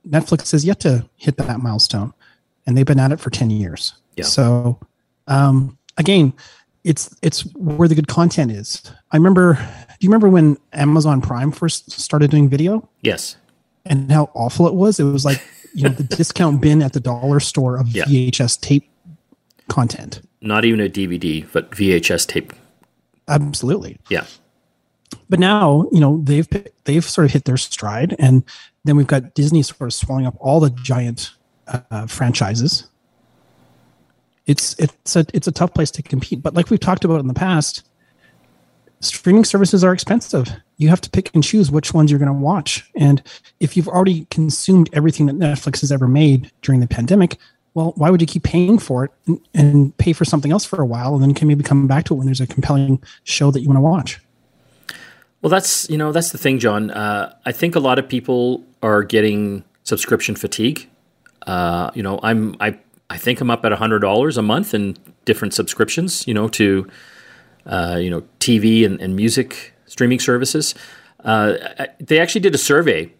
Netflix 0.09 0.52
has 0.52 0.64
yet 0.64 0.81
to 0.81 1.09
hit 1.17 1.37
that 1.37 1.61
milestone, 1.61 2.12
and 2.67 2.76
they've 2.76 2.87
been 2.87 3.00
at 3.00 3.12
it 3.12 3.21
for 3.21 3.31
10 3.31 3.50
years. 3.50 3.95
Yeah. 4.17 4.25
So, 4.25 4.79
um, 5.26 5.79
again, 5.97 6.33
it's 6.85 7.15
it's 7.23 7.43
where 7.55 7.89
the 7.89 7.95
good 7.95 8.09
content 8.09 8.51
is. 8.51 8.83
I 9.12 9.17
remember. 9.17 9.55
Do 9.55 10.07
you 10.07 10.09
remember 10.09 10.29
when 10.29 10.57
Amazon 10.73 11.21
Prime 11.21 11.53
first 11.53 11.93
started 11.93 12.31
doing 12.31 12.49
video? 12.49 12.89
Yes. 13.03 13.37
And 13.85 14.11
how 14.11 14.31
awful 14.35 14.67
it 14.67 14.75
was. 14.75 14.99
It 14.99 15.05
was 15.05 15.25
like 15.25 15.43
you 15.75 15.85
know 15.85 15.91
the 15.91 16.03
discount 16.17 16.61
bin 16.61 16.83
at 16.83 16.93
the 16.93 17.01
dollar 17.01 17.41
store 17.41 17.77
of 17.77 17.89
yeah. 17.89 18.05
VHS 18.05 18.61
tape 18.61 18.89
content. 19.69 20.23
Not 20.41 20.65
even 20.65 20.81
a 20.81 20.89
DVD, 20.89 21.47
but 21.53 21.71
VHS 21.71 22.27
tape. 22.27 22.53
Absolutely. 23.29 23.99
Yeah. 24.09 24.27
But 25.29 25.39
now 25.39 25.87
you 25.93 26.01
know 26.01 26.21
they've 26.25 26.49
they've 26.85 27.05
sort 27.05 27.27
of 27.27 27.33
hit 27.33 27.45
their 27.45 27.57
stride, 27.57 28.17
and 28.19 28.43
then 28.85 28.97
we've 28.97 29.07
got 29.07 29.35
Disney 29.35 29.62
sort 29.62 29.83
of 29.83 29.95
swallowing 29.95 30.27
up 30.27 30.37
all 30.41 30.59
the 30.59 30.71
giant 30.71 31.31
uh, 31.69 32.07
franchises 32.07 32.89
it's 34.47 34.75
it's 34.79 35.17
a 35.17 35.25
it's 35.33 35.47
a 35.47 35.53
tough 35.53 35.75
place 35.75 35.91
to 35.93 36.03
compete. 36.03 36.43
But 36.43 36.55
like 36.55 36.71
we've 36.71 36.81
talked 36.81 37.05
about 37.05 37.21
in 37.21 37.27
the 37.27 37.35
past, 37.35 37.89
streaming 39.01 39.45
services 39.45 39.85
are 39.85 39.93
expensive. 39.93 40.49
You 40.77 40.89
have 40.89 41.01
to 41.03 41.11
pick 41.11 41.31
and 41.35 41.45
choose 41.45 41.71
which 41.71 41.95
ones 41.95 42.11
you're 42.11 42.19
going 42.19 42.27
to 42.27 42.33
watch. 42.33 42.91
And 42.97 43.23
if 43.61 43.77
you've 43.77 43.89
already 43.89 44.27
consumed 44.31 44.91
everything 44.93 45.27
that 45.27 45.37
Netflix 45.37 45.81
has 45.81 45.93
ever 45.93 46.09
made 46.09 46.51
during 46.63 46.81
the 46.81 46.89
pandemic, 46.89 47.37
well, 47.75 47.93
why 47.97 48.11
would 48.11 48.21
you 48.21 48.27
keep 48.27 48.43
paying 48.43 48.79
for 48.79 49.05
it 49.05 49.11
and, 49.27 49.41
and 49.55 49.97
pay 49.97 50.13
for 50.13 50.25
something 50.25 50.53
else 50.53 50.65
for 50.65 50.81
a 50.81 50.87
while 50.87 51.15
and 51.15 51.23
then 51.23 51.35
can 51.35 51.49
maybe 51.49 51.63
come 51.63 51.87
back 51.87 52.05
to 52.05 52.15
it 52.15 52.17
when 52.17 52.27
there's 52.27 52.41
a 52.41 52.47
compelling 52.47 53.03
show 53.25 53.51
that 53.51 53.61
you 53.61 53.69
want 53.69 53.77
to 53.77 53.83
watch? 53.83 54.21
Well, 55.41 55.51
that's 55.51 55.91
you 55.91 55.99
know 55.99 56.13
that's 56.13 56.31
the 56.31 56.39
thing, 56.39 56.61
John. 56.61 56.91
Uh, 56.91 57.35
I 57.45 57.51
think 57.51 57.75
a 57.75 57.81
lot 57.81 57.99
of 57.99 58.09
people 58.09 58.65
are 58.81 59.03
getting 59.03 59.65
subscription 59.83 60.37
fatigue. 60.37 60.89
Uh, 61.47 61.91
you 61.95 62.03
know, 62.03 62.21
I'm 62.23 62.55
I 62.61 62.79
I 63.12 63.19
think 63.19 63.42
I'm 63.42 63.50
up 63.50 63.62
at 63.66 63.73
hundred 63.73 63.99
dollars 63.99 64.38
a 64.38 64.42
month 64.42 64.73
in 64.73 64.97
different 65.26 65.52
subscriptions. 65.52 66.26
You 66.26 66.33
know, 66.33 66.49
to 66.49 66.88
uh, 67.66 67.99
you 68.00 68.09
know 68.09 68.23
TV 68.40 68.87
and, 68.87 68.99
and 69.02 69.14
music 69.14 69.75
streaming 69.85 70.19
services. 70.19 70.75
Uh, 71.23 71.54
they 72.00 72.19
actually 72.19 72.40
did 72.40 72.54
a 72.54 72.59
survey 72.59 73.12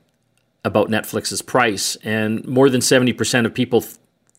about 0.65 0.89
Netflix's 0.89 1.43
price, 1.43 1.97
and 2.03 2.43
more 2.47 2.71
than 2.71 2.81
seventy 2.81 3.13
percent 3.13 3.47
of 3.47 3.53
people 3.53 3.83
th- 3.83 3.97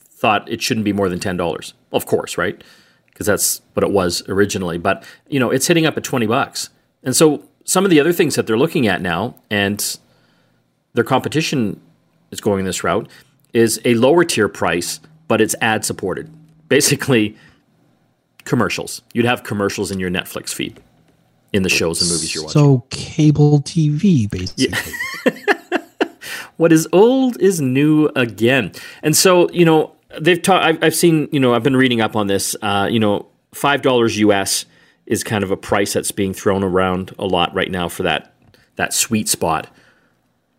thought 0.10 0.50
it 0.50 0.60
shouldn't 0.60 0.86
be 0.86 0.91
more 0.91 1.07
than 1.07 1.19
ten 1.19 1.38
dollars. 1.38 1.75
Of 1.91 2.07
course, 2.07 2.36
right? 2.36 2.62
Because 3.05 3.27
that's 3.27 3.62
what 3.74 3.83
it 3.83 3.91
was 3.91 4.27
originally. 4.27 4.79
But 4.79 5.05
you 5.29 5.39
know, 5.39 5.51
it's 5.51 5.67
hitting 5.67 5.86
up 5.86 5.98
at 5.98 6.03
twenty 6.03 6.25
bucks, 6.25 6.72
and 7.03 7.15
so 7.15 7.43
some 7.63 7.86
of 7.86 7.91
the 7.91 8.00
other 8.00 8.12
things 8.12 8.33
that 8.36 8.48
they're 8.48 8.57
looking 8.57 8.88
at 8.88 9.01
now, 9.01 9.36
and 9.51 10.00
their 10.93 11.03
competition 11.03 11.79
is 12.31 12.41
going 12.41 12.65
this 12.65 12.83
route, 12.83 13.07
is 13.53 13.79
a 13.86 13.93
lower 13.93 14.25
tier 14.25 14.50
price 14.50 15.00
but 15.34 15.42
it's 15.42 15.56
ad 15.62 15.84
supported. 15.84 16.30
Basically, 16.70 17.36
commercials. 18.46 19.02
You'd 19.16 19.25
have 19.25 19.44
commercials 19.44 19.90
in 19.90 20.00
your 20.00 20.12
Netflix 20.12 20.54
feed 20.54 20.80
in 21.54 21.63
the 21.63 21.70
shows 21.70 22.04
and 22.04 22.12
movies 22.12 22.36
you're 22.36 22.44
watching. 22.44 22.62
So 22.62 22.86
cable 22.92 23.62
TV, 23.62 24.30
basically. 24.30 24.78
Yeah. 25.25 25.80
what 26.58 26.72
is 26.72 26.88
old 26.94 27.42
is 27.42 27.60
new 27.60 28.12
again. 28.16 28.74
And 29.02 29.18
so, 29.18 29.50
you 29.50 29.66
know, 29.66 29.96
they've 30.22 30.40
taught, 30.40 30.62
I've, 30.62 30.84
I've 30.84 30.96
seen, 30.96 31.30
you 31.32 31.40
know, 31.40 31.56
I've 31.56 31.63
been 31.63 31.78
reading 31.78 32.00
up 32.00 32.16
on 32.16 32.28
this, 32.28 32.56
uh, 32.62 32.88
you 32.92 33.00
know, 33.00 33.25
$5 33.56 34.18
US 34.18 34.66
is 35.08 35.24
kind 35.24 35.44
of 35.44 35.50
a 35.50 35.58
price 35.58 35.94
that's 35.94 36.12
being 36.12 36.36
thrown 36.36 36.63
around 36.63 37.12
a 37.18 37.25
lot 37.25 37.52
right 37.56 37.72
now 37.72 37.90
for 37.90 38.04
that, 38.04 38.36
that 38.75 38.94
sweet 38.94 39.28
spot 39.28 39.68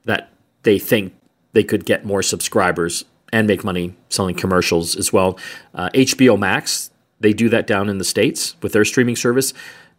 that 0.05 0.31
they 0.65 0.81
think 0.81 1.15
they 1.53 1.63
could 1.63 1.85
get 1.85 2.05
more 2.05 2.25
subscribers 2.25 3.05
and 3.35 3.49
make 3.49 3.65
money 3.65 3.93
selling 4.11 4.37
commercials 4.37 4.95
as 4.95 5.13
well. 5.13 5.37
Uh, 5.75 5.91
HBO 5.93 6.39
Max, 6.39 6.91
they 7.19 7.33
do 7.33 7.49
that 7.49 7.67
down 7.67 7.89
in 7.89 7.99
the 7.99 8.05
States 8.05 8.55
with 8.63 8.73
their 8.73 8.85
streaming 8.85 9.17
service. 9.17 9.53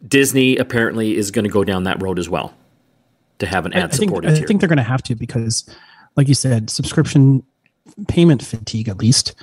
Disney 0.08 0.56
apparently 0.56 1.16
is 1.16 1.30
going 1.30 1.44
to 1.44 1.50
go 1.50 1.62
down 1.62 1.84
that 1.84 2.00
road 2.02 2.18
as 2.18 2.30
well 2.30 2.54
to 3.38 3.46
have 3.46 3.66
an 3.66 3.74
ad 3.74 3.94
supported 3.94 4.30
I, 4.30 4.36
I 4.36 4.40
think 4.46 4.60
they're 4.60 4.68
going 4.68 4.78
to 4.78 4.82
have 4.82 5.02
to 5.04 5.14
because, 5.14 5.68
like 6.16 6.28
you 6.28 6.34
said, 6.34 6.70
subscription 6.70 7.42
payment 8.08 8.42
fatigue 8.42 8.88
at 8.88 8.96
least. 8.96 9.34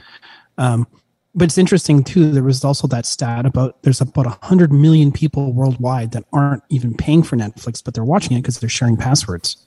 Um, 0.57 0.87
but 1.35 1.45
it's 1.45 1.59
interesting 1.59 2.03
too. 2.03 2.31
There 2.31 2.43
was 2.43 2.63
also 2.63 2.87
that 2.87 3.05
stat 3.05 3.45
about 3.45 3.83
there's 3.83 4.01
about 4.01 4.25
100 4.25 4.71
million 4.71 5.11
people 5.11 5.53
worldwide 5.53 6.13
that 6.13 6.25
aren't 6.33 6.63
even 6.69 6.95
paying 6.95 7.21
for 7.21 7.35
Netflix, 7.35 7.83
but 7.83 7.93
they're 7.93 8.03
watching 8.03 8.35
it 8.37 8.41
because 8.41 8.59
they're 8.59 8.69
sharing 8.69 8.97
passwords. 8.97 9.57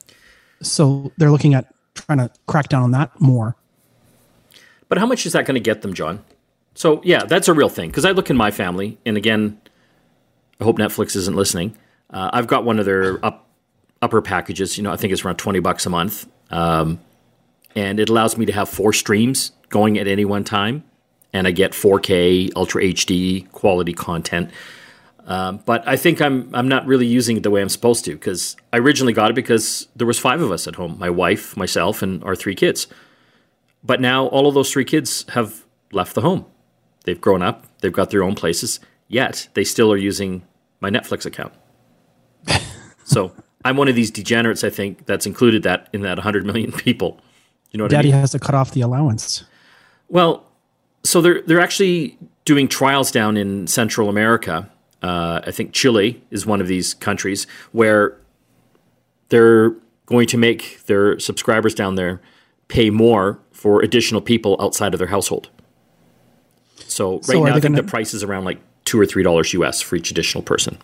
So 0.62 1.12
they're 1.16 1.30
looking 1.30 1.54
at 1.54 1.72
trying 1.94 2.18
to 2.18 2.30
crack 2.46 2.68
down 2.68 2.82
on 2.82 2.90
that 2.92 3.20
more. 3.20 3.56
But 4.88 4.98
how 4.98 5.06
much 5.06 5.26
is 5.26 5.32
that 5.32 5.46
going 5.46 5.54
to 5.54 5.60
get 5.60 5.82
them, 5.82 5.94
John? 5.94 6.24
So 6.74 7.00
yeah, 7.04 7.24
that's 7.24 7.48
a 7.48 7.54
real 7.54 7.68
thing. 7.68 7.90
Because 7.90 8.04
I 8.04 8.12
look 8.12 8.30
in 8.30 8.36
my 8.36 8.50
family, 8.50 8.98
and 9.04 9.16
again, 9.16 9.60
I 10.60 10.64
hope 10.64 10.78
Netflix 10.78 11.16
isn't 11.16 11.36
listening. 11.36 11.76
Uh, 12.10 12.30
I've 12.32 12.46
got 12.46 12.64
one 12.64 12.78
of 12.78 12.84
their 12.84 13.24
up 13.24 13.48
upper 14.02 14.22
packages. 14.22 14.76
You 14.76 14.84
know, 14.84 14.92
I 14.92 14.96
think 14.96 15.12
it's 15.12 15.24
around 15.24 15.36
twenty 15.36 15.60
bucks 15.60 15.86
a 15.86 15.90
month, 15.90 16.28
um, 16.50 17.00
and 17.74 17.98
it 17.98 18.08
allows 18.08 18.36
me 18.36 18.46
to 18.46 18.52
have 18.52 18.68
four 18.68 18.92
streams 18.92 19.52
going 19.68 19.98
at 19.98 20.06
any 20.06 20.24
one 20.24 20.44
time, 20.44 20.84
and 21.32 21.46
I 21.46 21.50
get 21.50 21.72
4K 21.72 22.52
Ultra 22.54 22.82
HD 22.82 23.50
quality 23.50 23.92
content. 23.92 24.50
Um, 25.26 25.60
but 25.66 25.86
I 25.88 25.96
think 25.96 26.22
I'm 26.22 26.54
I'm 26.54 26.68
not 26.68 26.86
really 26.86 27.06
using 27.06 27.36
it 27.36 27.42
the 27.42 27.50
way 27.50 27.60
I'm 27.60 27.68
supposed 27.68 28.04
to 28.04 28.12
because 28.12 28.56
I 28.72 28.78
originally 28.78 29.12
got 29.12 29.30
it 29.30 29.34
because 29.34 29.88
there 29.96 30.06
was 30.06 30.18
five 30.20 30.40
of 30.40 30.52
us 30.52 30.68
at 30.68 30.76
home: 30.76 30.98
my 30.98 31.10
wife, 31.10 31.56
myself, 31.56 32.00
and 32.02 32.22
our 32.22 32.36
three 32.36 32.54
kids. 32.54 32.86
But 33.86 34.00
now 34.00 34.26
all 34.26 34.48
of 34.48 34.54
those 34.54 34.72
three 34.72 34.84
kids 34.84 35.24
have 35.30 35.64
left 35.92 36.14
the 36.14 36.20
home. 36.20 36.44
They've 37.04 37.20
grown 37.20 37.40
up. 37.40 37.66
They've 37.80 37.92
got 37.92 38.10
their 38.10 38.22
own 38.22 38.34
places. 38.34 38.80
Yet 39.08 39.48
they 39.54 39.62
still 39.62 39.92
are 39.92 39.96
using 39.96 40.42
my 40.80 40.90
Netflix 40.90 41.24
account. 41.24 41.52
so 43.04 43.32
I'm 43.64 43.76
one 43.76 43.88
of 43.88 43.94
these 43.94 44.10
degenerates. 44.10 44.64
I 44.64 44.70
think 44.70 45.06
that's 45.06 45.24
included 45.24 45.62
that 45.62 45.88
in 45.92 46.02
that 46.02 46.18
100 46.18 46.44
million 46.44 46.72
people. 46.72 47.20
You 47.70 47.78
know 47.78 47.84
what 47.84 47.92
Daddy 47.92 48.08
I 48.08 48.12
mean? 48.12 48.20
has 48.20 48.32
to 48.32 48.38
cut 48.40 48.54
off 48.54 48.72
the 48.72 48.80
allowance. 48.80 49.44
Well, 50.08 50.44
so 51.04 51.20
they're 51.20 51.42
they're 51.42 51.60
actually 51.60 52.18
doing 52.44 52.68
trials 52.68 53.10
down 53.10 53.36
in 53.36 53.66
Central 53.66 54.08
America. 54.08 54.70
Uh, 55.02 55.40
I 55.44 55.50
think 55.50 55.72
Chile 55.72 56.22
is 56.30 56.46
one 56.46 56.60
of 56.60 56.68
these 56.68 56.94
countries 56.94 57.46
where 57.72 58.18
they're 59.28 59.74
going 60.06 60.26
to 60.28 60.38
make 60.38 60.84
their 60.86 61.18
subscribers 61.18 61.74
down 61.74 61.96
there 61.96 62.20
pay 62.68 62.90
more 62.90 63.38
for 63.56 63.80
additional 63.80 64.20
people 64.20 64.54
outside 64.60 64.92
of 64.92 64.98
their 64.98 65.08
household. 65.08 65.48
So 66.76 67.14
right 67.14 67.24
So 67.24 67.32
now, 67.42 67.50
I 67.50 67.52
think 67.54 67.62
gonna- 67.62 67.76
the 67.82 67.88
price 67.88 68.12
is 68.12 68.22
around 68.22 68.44
like 68.44 68.58
two 68.84 69.00
or 69.00 69.06
three 69.06 69.22
dollars 69.22 69.52
US 69.54 69.80
for 69.80 69.96
each 69.96 70.10
additional 70.10 70.42
person. 70.42 70.76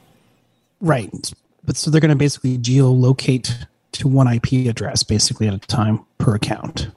Right. 0.80 1.32
But 1.64 1.76
so 1.76 1.90
they're 1.90 2.00
going 2.00 2.08
to 2.08 2.16
basically 2.16 2.58
geolocate 2.58 3.54
to 3.92 4.08
one 4.08 4.26
IP 4.26 4.66
address 4.68 5.02
basically 5.04 5.46
at 5.46 5.54
a 5.54 5.58
time 5.58 6.00
per 6.18 6.34
account. 6.34 6.88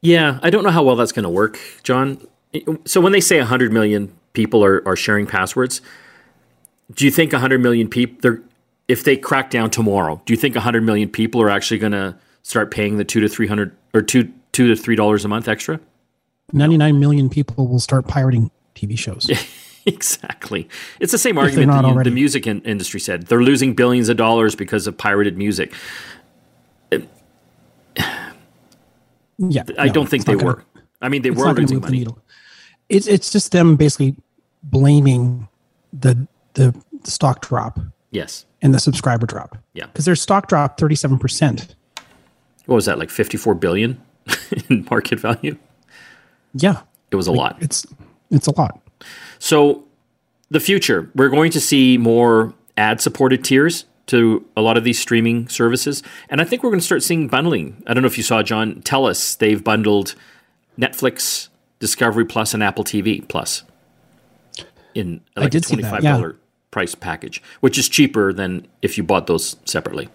Yeah, 0.00 0.38
I 0.42 0.50
don't 0.50 0.62
know 0.62 0.70
how 0.70 0.84
well 0.84 0.94
that's 0.94 1.10
going 1.10 1.24
to 1.24 1.28
work, 1.30 1.58
John. 1.82 2.18
So 2.84 3.00
when 3.00 3.10
they 3.12 3.20
say 3.20 3.38
100 3.38 3.72
million 3.72 4.12
people 4.32 4.62
are, 4.64 4.86
are 4.86 4.94
sharing 4.94 5.26
passwords, 5.26 5.80
do 6.94 7.04
you 7.04 7.10
think 7.10 7.32
100 7.32 7.60
million 7.60 7.88
people, 7.88 8.38
if 8.86 9.02
they 9.02 9.16
crack 9.16 9.50
down 9.50 9.70
tomorrow, 9.70 10.22
do 10.24 10.32
you 10.32 10.36
think 10.36 10.54
100 10.54 10.84
million 10.84 11.08
people 11.08 11.42
are 11.42 11.50
actually 11.50 11.78
going 11.78 11.92
to 11.92 12.14
start 12.42 12.70
paying 12.70 12.96
the 12.96 13.04
two 13.04 13.18
to 13.20 13.28
300 13.28 13.74
or 13.92 14.02
two, 14.02 14.32
two 14.58 14.66
to 14.66 14.74
three 14.74 14.96
dollars 14.96 15.24
a 15.24 15.28
month 15.28 15.46
extra? 15.46 15.78
99 16.52 16.98
million 16.98 17.28
people 17.30 17.68
will 17.68 17.78
start 17.78 18.08
pirating 18.08 18.50
TV 18.74 18.98
shows. 18.98 19.30
exactly. 19.86 20.68
It's 20.98 21.12
the 21.12 21.18
same 21.18 21.38
argument 21.38 21.70
that 21.70 21.86
you- 21.86 22.02
the 22.02 22.10
music 22.10 22.44
in- 22.48 22.62
industry 22.62 22.98
said. 22.98 23.26
They're 23.28 23.42
losing 23.42 23.74
billions 23.74 24.08
of 24.08 24.16
dollars 24.16 24.56
because 24.56 24.88
of 24.88 24.98
pirated 24.98 25.38
music. 25.38 25.72
Yeah. 29.40 29.62
I 29.78 29.86
no, 29.86 29.92
don't 29.92 30.08
think 30.08 30.24
they 30.24 30.34
gonna- 30.34 30.46
were. 30.46 30.64
I 31.00 31.08
mean, 31.08 31.22
they 31.22 31.30
were 31.30 31.52
losing 31.52 31.62
move 31.62 31.68
the 31.68 31.80
money. 31.86 31.98
needle. 31.98 32.18
It's 32.88 33.06
it's 33.06 33.30
just 33.30 33.52
them 33.52 33.76
basically 33.76 34.16
blaming 34.64 35.46
the 35.92 36.26
the, 36.54 36.74
the 37.04 37.10
stock 37.12 37.46
drop 37.46 37.78
Yes. 38.10 38.46
and 38.62 38.74
the 38.74 38.80
subscriber 38.80 39.24
drop. 39.26 39.56
Yeah. 39.74 39.86
Because 39.86 40.06
their 40.06 40.16
stock 40.16 40.48
dropped 40.48 40.80
37%. 40.80 41.76
What 42.66 42.74
was 42.74 42.86
that, 42.86 42.98
like 42.98 43.10
54 43.10 43.54
billion 43.54 44.00
in 44.68 44.86
market 44.90 45.20
value? 45.20 45.56
Yeah. 46.54 46.82
It 47.10 47.16
was 47.16 47.26
a 47.26 47.32
lot. 47.32 47.56
It's 47.60 47.86
it's 48.30 48.46
a 48.46 48.58
lot. 48.58 48.80
So, 49.38 49.84
the 50.50 50.60
future, 50.60 51.10
we're 51.14 51.28
going 51.28 51.50
to 51.52 51.60
see 51.60 51.96
more 51.96 52.52
ad 52.76 53.00
supported 53.00 53.44
tiers 53.44 53.86
to 54.06 54.44
a 54.56 54.60
lot 54.60 54.76
of 54.76 54.84
these 54.84 54.98
streaming 54.98 55.48
services. 55.48 56.02
And 56.28 56.40
I 56.40 56.44
think 56.44 56.62
we're 56.62 56.70
going 56.70 56.80
to 56.80 56.86
start 56.86 57.02
seeing 57.02 57.28
bundling. 57.28 57.82
I 57.86 57.94
don't 57.94 58.02
know 58.02 58.06
if 58.06 58.16
you 58.16 58.24
saw, 58.24 58.42
John, 58.42 58.82
Telus 58.82 59.36
they've 59.38 59.62
bundled 59.62 60.14
Netflix, 60.78 61.48
Discovery 61.78 62.24
Plus, 62.24 62.54
and 62.54 62.62
Apple 62.62 62.84
TV 62.84 63.26
Plus 63.26 63.62
in 64.94 65.20
like 65.36 65.50
did 65.50 65.64
a 65.64 65.76
$25 65.76 66.02
yeah. 66.02 66.32
price 66.70 66.94
package, 66.94 67.42
which 67.60 67.78
is 67.78 67.88
cheaper 67.88 68.32
than 68.32 68.66
if 68.82 68.96
you 68.98 69.04
bought 69.04 69.26
those 69.26 69.56
separately. 69.64 70.08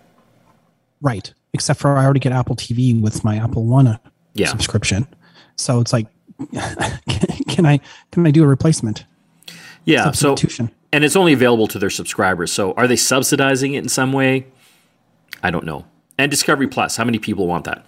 Right. 1.02 1.34
Except 1.54 1.80
for 1.80 1.98
I 1.98 2.04
already 2.04 2.20
get 2.20 2.32
Apple 2.32 2.56
TV 2.56 3.00
with 3.00 3.24
my 3.24 3.38
Apple 3.38 3.66
One 3.66 4.00
Yeah. 4.34 4.48
subscription. 4.48 5.08
So 5.56 5.80
it's 5.80 5.94
like 5.94 6.08
can 7.48 7.66
I 7.66 7.80
can 8.12 8.26
I 8.26 8.32
do 8.32 8.44
a 8.44 8.48
replacement? 8.48 9.06
Yeah. 9.86 10.06
So, 10.12 10.30
Substitution. 10.30 10.72
and 10.92 11.04
it's 11.04 11.16
only 11.16 11.34
available 11.34 11.68
to 11.68 11.80
their 11.80 11.90
subscribers. 11.90 12.52
So, 12.52 12.74
are 12.74 12.88
they 12.88 12.96
subsidizing 12.96 13.74
it 13.74 13.84
in 13.84 13.90
some 13.90 14.14
way? 14.14 14.48
I 15.42 15.52
don't 15.52 15.66
know. 15.66 15.86
And 16.18 16.32
Discovery 16.32 16.68
Plus, 16.68 16.96
how 16.96 17.04
many 17.04 17.20
people 17.20 17.48
want 17.48 17.66
that? 17.66 17.86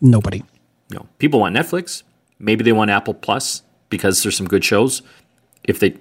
Nobody. 0.00 0.42
No, 0.90 1.06
people 1.18 1.40
want 1.40 1.56
Netflix. 1.56 2.02
Maybe 2.38 2.64
they 2.64 2.72
want 2.72 2.90
Apple 2.90 3.14
Plus 3.14 3.62
because 3.88 4.22
there's 4.22 4.36
some 4.36 4.48
good 4.48 4.64
shows. 4.64 5.02
If 5.64 5.78
they, 5.80 5.94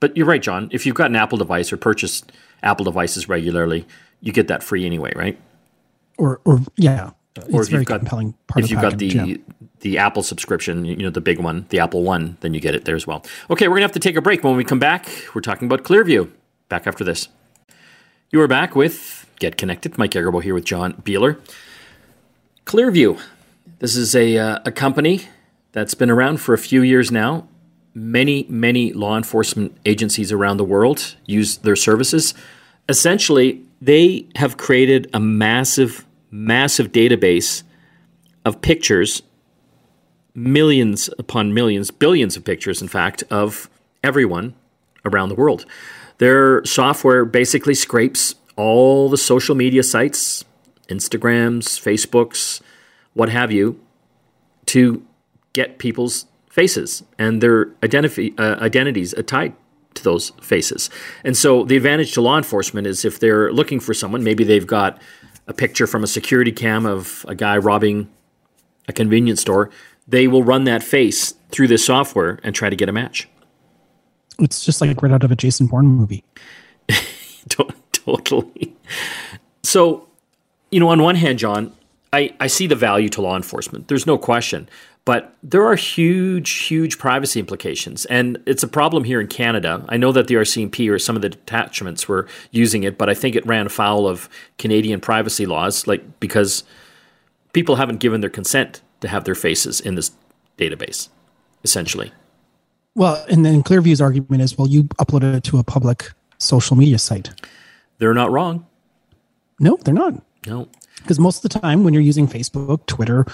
but 0.00 0.16
you're 0.16 0.26
right, 0.26 0.42
John. 0.42 0.68
If 0.72 0.86
you've 0.86 0.94
got 0.94 1.10
an 1.10 1.16
Apple 1.16 1.38
device 1.38 1.72
or 1.72 1.76
purchased 1.76 2.32
Apple 2.62 2.84
devices 2.84 3.28
regularly, 3.28 3.86
you 4.20 4.32
get 4.32 4.48
that 4.48 4.62
free 4.62 4.84
anyway, 4.86 5.12
right? 5.14 5.38
Or 6.18 6.40
or 6.44 6.60
yeah. 6.76 7.10
Or 7.36 7.60
it's 7.60 7.68
if 7.68 7.70
very 7.70 7.80
you've 7.80 7.88
got 7.88 8.00
compelling 8.00 8.34
part 8.46 8.64
if 8.64 8.70
you've 8.70 8.80
got 8.80 8.98
the 8.98 9.06
yeah. 9.06 9.36
the 9.80 9.98
Apple 9.98 10.22
subscription, 10.22 10.84
you 10.84 10.96
know 10.96 11.10
the 11.10 11.20
big 11.20 11.40
one, 11.40 11.66
the 11.70 11.80
Apple 11.80 12.02
One, 12.02 12.36
then 12.40 12.54
you 12.54 12.60
get 12.60 12.74
it 12.74 12.84
there 12.84 12.94
as 12.94 13.06
well. 13.06 13.24
Okay, 13.50 13.66
we're 13.66 13.74
gonna 13.74 13.82
have 13.86 13.92
to 13.92 13.98
take 13.98 14.16
a 14.16 14.22
break. 14.22 14.44
When 14.44 14.56
we 14.56 14.64
come 14.64 14.78
back, 14.78 15.08
we're 15.34 15.40
talking 15.40 15.66
about 15.66 15.82
Clearview. 15.82 16.30
Back 16.68 16.86
after 16.86 17.04
this. 17.04 17.28
You 18.30 18.40
are 18.40 18.48
back 18.48 18.74
with 18.74 19.30
Get 19.38 19.56
Connected. 19.56 19.98
Mike 19.98 20.12
Agerbo 20.12 20.42
here 20.42 20.54
with 20.54 20.64
John 20.64 20.94
Beeler. 20.94 21.38
Clearview. 22.66 23.20
This 23.78 23.96
is 23.96 24.14
a, 24.16 24.38
uh, 24.38 24.58
a 24.64 24.72
company 24.72 25.22
that's 25.72 25.94
been 25.94 26.10
around 26.10 26.38
for 26.38 26.54
a 26.54 26.58
few 26.58 26.82
years 26.82 27.12
now. 27.12 27.46
Many, 27.94 28.46
many 28.48 28.92
law 28.92 29.16
enforcement 29.16 29.76
agencies 29.84 30.32
around 30.32 30.56
the 30.56 30.64
world 30.64 31.14
use 31.26 31.58
their 31.58 31.76
services. 31.76 32.34
Essentially, 32.88 33.62
they 33.80 34.26
have 34.36 34.56
created 34.56 35.08
a 35.12 35.20
massive, 35.20 36.04
massive 36.34 36.90
database 36.90 37.62
of 38.44 38.60
pictures, 38.60 39.22
millions 40.34 41.08
upon 41.16 41.54
millions, 41.54 41.92
billions 41.92 42.36
of 42.36 42.44
pictures, 42.44 42.82
in 42.82 42.88
fact, 42.88 43.22
of 43.30 43.70
everyone 44.02 44.54
around 45.04 45.28
the 45.28 45.34
world. 45.36 45.64
Their 46.18 46.64
software 46.64 47.24
basically 47.24 47.74
scrapes 47.74 48.34
all 48.56 49.08
the 49.08 49.16
social 49.16 49.54
media 49.54 49.84
sites, 49.84 50.44
Instagrams, 50.88 51.78
Facebooks, 51.80 52.60
what 53.12 53.28
have 53.28 53.52
you, 53.52 53.80
to 54.66 55.06
get 55.52 55.78
people's 55.78 56.26
faces 56.50 57.04
and 57.16 57.40
their 57.40 57.68
identity, 57.84 58.34
uh, 58.38 58.56
identities 58.56 59.14
tied 59.26 59.54
to 59.94 60.02
those 60.02 60.30
faces. 60.42 60.90
And 61.22 61.36
so 61.36 61.64
the 61.64 61.76
advantage 61.76 62.12
to 62.14 62.20
law 62.20 62.36
enforcement 62.36 62.88
is 62.88 63.04
if 63.04 63.20
they're 63.20 63.52
looking 63.52 63.78
for 63.78 63.94
someone, 63.94 64.24
maybe 64.24 64.42
they've 64.42 64.66
got 64.66 65.00
a 65.46 65.52
picture 65.52 65.86
from 65.86 66.02
a 66.02 66.06
security 66.06 66.52
cam 66.52 66.86
of 66.86 67.24
a 67.28 67.34
guy 67.34 67.56
robbing 67.56 68.10
a 68.88 68.92
convenience 68.92 69.40
store, 69.40 69.70
they 70.06 70.26
will 70.26 70.42
run 70.42 70.64
that 70.64 70.82
face 70.82 71.34
through 71.50 71.68
this 71.68 71.84
software 71.84 72.38
and 72.42 72.54
try 72.54 72.68
to 72.68 72.76
get 72.76 72.88
a 72.88 72.92
match. 72.92 73.28
It's 74.38 74.64
just 74.64 74.80
like 74.80 75.02
right 75.02 75.12
out 75.12 75.24
of 75.24 75.30
a 75.30 75.36
Jason 75.36 75.66
Bourne 75.66 75.86
movie. 75.86 76.24
Totally. 77.48 78.74
So, 79.62 80.08
you 80.70 80.80
know, 80.80 80.88
on 80.88 81.02
one 81.02 81.14
hand, 81.16 81.38
John, 81.38 81.72
I, 82.12 82.34
I 82.40 82.48
see 82.48 82.66
the 82.66 82.76
value 82.76 83.08
to 83.10 83.22
law 83.22 83.36
enforcement. 83.36 83.88
There's 83.88 84.06
no 84.06 84.18
question. 84.18 84.68
But 85.04 85.36
there 85.42 85.66
are 85.66 85.76
huge, 85.76 86.50
huge 86.50 86.98
privacy 86.98 87.38
implications. 87.38 88.06
And 88.06 88.42
it's 88.46 88.62
a 88.62 88.68
problem 88.68 89.04
here 89.04 89.20
in 89.20 89.26
Canada. 89.26 89.84
I 89.88 89.98
know 89.98 90.12
that 90.12 90.28
the 90.28 90.34
RCMP 90.36 90.90
or 90.90 90.98
some 90.98 91.14
of 91.14 91.20
the 91.20 91.28
detachments 91.28 92.08
were 92.08 92.26
using 92.52 92.84
it, 92.84 92.96
but 92.96 93.10
I 93.10 93.14
think 93.14 93.36
it 93.36 93.44
ran 93.46 93.66
afoul 93.66 94.08
of 94.08 94.30
Canadian 94.56 95.00
privacy 95.00 95.44
laws, 95.44 95.86
like 95.86 96.20
because 96.20 96.64
people 97.52 97.76
haven't 97.76 98.00
given 98.00 98.22
their 98.22 98.30
consent 98.30 98.80
to 99.02 99.08
have 99.08 99.24
their 99.24 99.34
faces 99.34 99.78
in 99.78 99.94
this 99.94 100.10
database, 100.56 101.08
essentially. 101.64 102.10
Well, 102.94 103.22
and 103.28 103.44
then 103.44 103.62
Clearview's 103.62 104.00
argument 104.00 104.40
is, 104.40 104.56
well, 104.56 104.68
you 104.68 104.84
uploaded 104.84 105.36
it 105.36 105.44
to 105.44 105.58
a 105.58 105.64
public 105.64 106.12
social 106.38 106.76
media 106.76 106.98
site. 106.98 107.30
They're 107.98 108.14
not 108.14 108.30
wrong. 108.30 108.66
No, 109.60 109.76
they're 109.84 109.92
not. 109.92 110.14
No. 110.46 110.68
Because 110.96 111.18
most 111.18 111.44
of 111.44 111.50
the 111.50 111.60
time, 111.60 111.84
when 111.84 111.92
you're 111.92 112.02
using 112.02 112.26
Facebook, 112.26 112.86
Twitter, 112.86 113.26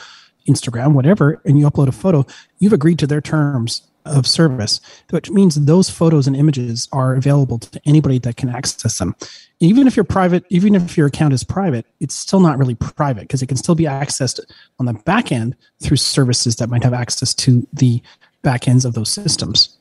Instagram, 0.51 0.93
whatever, 0.93 1.41
and 1.45 1.59
you 1.59 1.69
upload 1.69 1.89
a 1.89 1.93
photo, 1.93 2.27
you've 2.59 2.73
agreed 2.73 2.99
to 2.99 3.07
their 3.07 3.21
terms 3.21 3.83
of 4.07 4.27
service, 4.27 4.81
which 5.11 5.31
means 5.31 5.55
those 5.55 5.91
photos 5.91 6.27
and 6.27 6.35
images 6.35 6.89
are 6.93 7.15
available 7.15 7.59
to 7.59 7.81
anybody 7.85 8.19
that 8.19 8.37
can 8.37 8.49
access 8.49 8.99
them. 8.99 9.15
Even 9.61 9.87
if 9.87 9.97
you're 9.97 10.05
private, 10.05 10.45
even 10.49 10.75
if 10.75 10.97
your 10.97 11.07
account 11.07 11.35
is 11.35 11.45
private, 11.45 11.85
it's 12.01 12.15
still 12.15 12.41
not 12.41 12.59
really 12.59 12.75
private 12.75 13.23
because 13.23 13.43
it 13.43 13.47
can 13.47 13.59
still 13.59 13.75
be 13.75 13.85
accessed 13.85 14.41
on 14.79 14.87
the 14.87 14.95
back 14.95 15.31
end 15.31 15.55
through 15.83 15.99
services 15.99 16.57
that 16.57 16.71
might 16.71 16.83
have 16.83 16.95
access 16.95 17.35
to 17.35 17.67
the 17.73 18.03
back 18.43 18.67
ends 18.67 18.85
of 18.85 18.95
those 18.95 19.11
systems. 19.11 19.77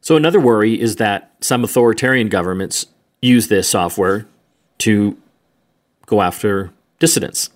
So 0.00 0.16
another 0.16 0.40
worry 0.40 0.80
is 0.80 0.96
that 0.96 1.32
some 1.40 1.64
authoritarian 1.64 2.28
governments 2.28 2.86
use 3.22 3.48
this 3.48 3.68
software 3.68 4.26
to 4.78 5.16
go 6.06 6.22
after 6.22 6.70
dissidents. 6.98 7.50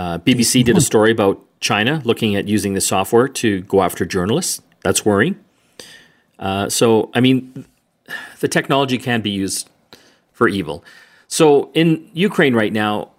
Uh, 0.00 0.16
BBC 0.16 0.64
did 0.64 0.78
a 0.78 0.80
story 0.80 1.10
about 1.10 1.38
China 1.60 2.00
looking 2.06 2.34
at 2.34 2.48
using 2.48 2.72
the 2.72 2.80
software 2.80 3.28
to 3.28 3.60
go 3.62 3.82
after 3.82 4.06
journalists. 4.06 4.62
That's 4.82 5.04
worrying. 5.04 5.38
Uh, 6.38 6.70
so, 6.70 7.10
I 7.12 7.20
mean, 7.20 7.66
the 8.38 8.48
technology 8.48 8.96
can 8.96 9.20
be 9.20 9.28
used 9.28 9.68
for 10.32 10.48
evil. 10.48 10.82
So, 11.28 11.70
in 11.74 12.08
Ukraine 12.14 12.54
right 12.54 12.72
now, 12.72 13.10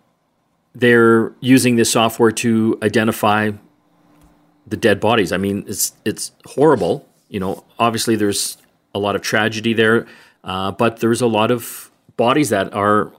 they're 0.73 1.33
using 1.39 1.75
this 1.75 1.91
software 1.91 2.31
to 2.31 2.79
identify 2.81 3.51
the 4.65 4.77
dead 4.77 4.99
bodies. 4.99 5.31
I 5.31 5.37
mean, 5.37 5.63
it's 5.67 5.93
it's 6.03 6.31
horrible. 6.45 7.07
You 7.29 7.41
know, 7.41 7.63
obviously 7.77 8.15
there's 8.15 8.57
a 8.95 8.99
lot 8.99 9.15
of 9.15 9.21
tragedy 9.21 9.73
there, 9.73 10.07
uh, 10.43 10.71
but 10.71 10.97
there's 10.97 11.21
a 11.21 11.27
lot 11.27 11.51
of 11.51 11.91
bodies 12.17 12.49
that 12.49 12.73
are 12.73 13.11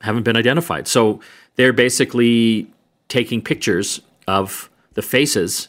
haven't 0.00 0.22
been 0.22 0.38
identified. 0.38 0.88
So 0.88 1.20
they're 1.56 1.74
basically 1.74 2.70
taking 3.08 3.42
pictures 3.42 4.00
of 4.26 4.70
the 4.94 5.02
faces 5.02 5.68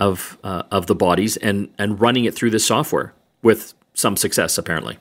of 0.00 0.38
uh, 0.42 0.64
of 0.70 0.86
the 0.86 0.94
bodies 0.94 1.36
and 1.38 1.68
and 1.78 2.00
running 2.00 2.24
it 2.24 2.34
through 2.34 2.50
this 2.50 2.66
software 2.66 3.14
with 3.42 3.74
some 3.94 4.16
success 4.16 4.58
apparently. 4.58 4.98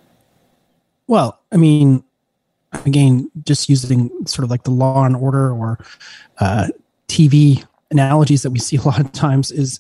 Well, 1.07 1.39
I 1.51 1.57
mean, 1.57 2.03
again, 2.85 3.29
just 3.43 3.67
using 3.69 4.09
sort 4.25 4.43
of 4.43 4.49
like 4.49 4.63
the 4.63 4.71
Law 4.71 5.03
and 5.03 5.15
Order 5.15 5.51
or 5.51 5.83
uh, 6.39 6.67
TV 7.07 7.65
analogies 7.89 8.43
that 8.43 8.51
we 8.51 8.59
see 8.59 8.77
a 8.77 8.81
lot 8.81 8.99
of 8.99 9.11
times 9.11 9.51
is 9.51 9.79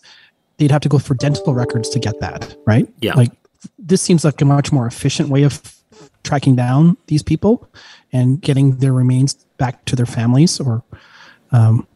they'd 0.57 0.71
have 0.71 0.81
to 0.81 0.89
go 0.89 0.99
for 0.99 1.13
dental 1.15 1.53
records 1.53 1.89
to 1.89 1.99
get 1.99 2.19
that, 2.19 2.55
right? 2.65 2.87
Yeah. 2.99 3.13
Like 3.13 3.31
this 3.79 4.01
seems 4.01 4.25
like 4.25 4.41
a 4.41 4.45
much 4.45 4.71
more 4.71 4.87
efficient 4.87 5.29
way 5.29 5.43
of 5.43 5.61
tracking 6.23 6.55
down 6.55 6.97
these 7.07 7.23
people 7.23 7.67
and 8.11 8.41
getting 8.41 8.77
their 8.77 8.93
remains 8.93 9.33
back 9.57 9.85
to 9.85 9.95
their 9.95 10.05
families 10.05 10.59
or 10.59 10.83
um, 11.51 11.87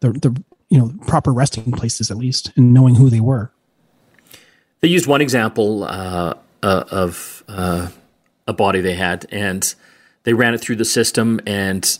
the, 0.00 0.12
the 0.12 0.42
you 0.68 0.78
know 0.78 0.92
proper 1.06 1.32
resting 1.32 1.72
places 1.72 2.10
at 2.10 2.16
least 2.16 2.52
and 2.56 2.74
knowing 2.74 2.96
who 2.96 3.10
they 3.10 3.20
were. 3.20 3.50
They 4.80 4.88
used 4.88 5.06
one 5.06 5.20
example 5.20 5.84
uh, 5.84 6.34
uh, 6.62 6.84
of 6.90 7.42
uh, 7.48 7.88
a 8.46 8.52
body 8.52 8.80
they 8.80 8.94
had, 8.94 9.26
and 9.30 9.74
they 10.24 10.34
ran 10.34 10.52
it 10.54 10.60
through 10.60 10.76
the 10.76 10.84
system, 10.84 11.40
and 11.46 11.98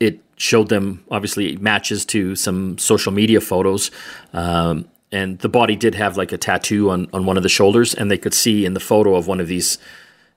it 0.00 0.20
showed 0.36 0.68
them 0.68 1.04
obviously 1.10 1.56
matches 1.56 2.04
to 2.06 2.34
some 2.34 2.78
social 2.78 3.12
media 3.12 3.40
photos. 3.40 3.90
Um, 4.32 4.88
and 5.12 5.38
the 5.38 5.48
body 5.48 5.76
did 5.76 5.94
have 5.94 6.16
like 6.16 6.32
a 6.32 6.38
tattoo 6.38 6.90
on, 6.90 7.08
on 7.12 7.24
one 7.24 7.36
of 7.36 7.44
the 7.44 7.48
shoulders, 7.48 7.94
and 7.94 8.10
they 8.10 8.18
could 8.18 8.34
see 8.34 8.64
in 8.64 8.74
the 8.74 8.80
photo 8.80 9.14
of 9.14 9.28
one 9.28 9.38
of 9.38 9.46
these 9.46 9.78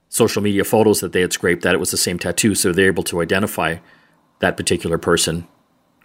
social 0.10 0.42
media 0.42 0.64
photos 0.64 1.00
that 1.00 1.14
they 1.14 1.22
had 1.22 1.34
scraped 1.34 1.64
that 1.64 1.74
it 1.74 1.80
was 1.80 1.90
the 1.90 1.98
same 1.98 2.20
tattoo. 2.20 2.54
So 2.54 2.72
they're 2.72 2.88
able 2.88 3.04
to 3.04 3.22
identify 3.22 3.78
that 4.40 4.56
particular 4.56 4.98
person 5.00 5.48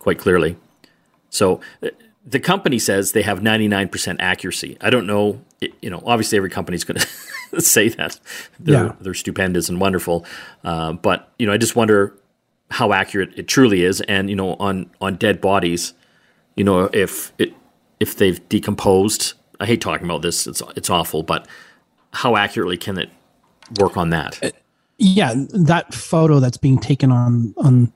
quite 0.03 0.19
clearly. 0.19 0.57
So 1.31 1.61
uh, 1.83 1.89
the 2.27 2.41
company 2.41 2.79
says 2.79 3.13
they 3.13 3.23
have 3.23 3.41
99% 3.41 4.17
accuracy. 4.19 4.77
I 4.81 4.91
don't 4.91 5.07
know, 5.07 5.41
you 5.81 5.91
know, 5.91 6.03
obviously 6.05 6.37
every 6.37 6.51
company's 6.51 6.85
going 6.85 7.01
to 7.51 7.61
say 7.61 7.89
that 7.91 8.19
they're, 8.59 8.87
yeah. 8.87 8.93
they're 9.01 9.15
stupendous 9.15 9.69
and 9.69 9.81
wonderful. 9.81 10.27
Uh, 10.65 10.93
but, 10.93 11.31
you 11.39 11.47
know, 11.47 11.53
I 11.53 11.57
just 11.57 11.77
wonder 11.77 12.15
how 12.71 12.93
accurate 12.93 13.31
it 13.37 13.47
truly 13.47 13.85
is. 13.85 14.01
And, 14.03 14.29
you 14.29 14.37
know, 14.37 14.55
on, 14.55 14.91
on 15.01 15.17
dead 15.17 15.41
bodies, 15.41 15.95
you 16.57 16.65
know, 16.65 16.91
if 16.93 17.33
it, 17.39 17.55
if 18.01 18.17
they've 18.17 18.47
decomposed, 18.49 19.35
I 19.61 19.67
hate 19.67 19.81
talking 19.81 20.05
about 20.05 20.23
this. 20.23 20.49
It's, 20.49 20.63
it's 20.77 20.91
awful, 20.91 21.23
but 21.23 21.47
how 22.13 22.37
accurately 22.37 22.77
can 22.77 22.99
it 22.99 23.11
work 23.79 23.97
on 23.97 24.11
that? 24.11 24.43
Uh, 24.43 24.51
yeah. 24.99 25.33
That 25.37 25.95
photo 25.95 26.41
that's 26.41 26.57
being 26.57 26.79
taken 26.79 27.13
on, 27.13 27.55
on, 27.57 27.93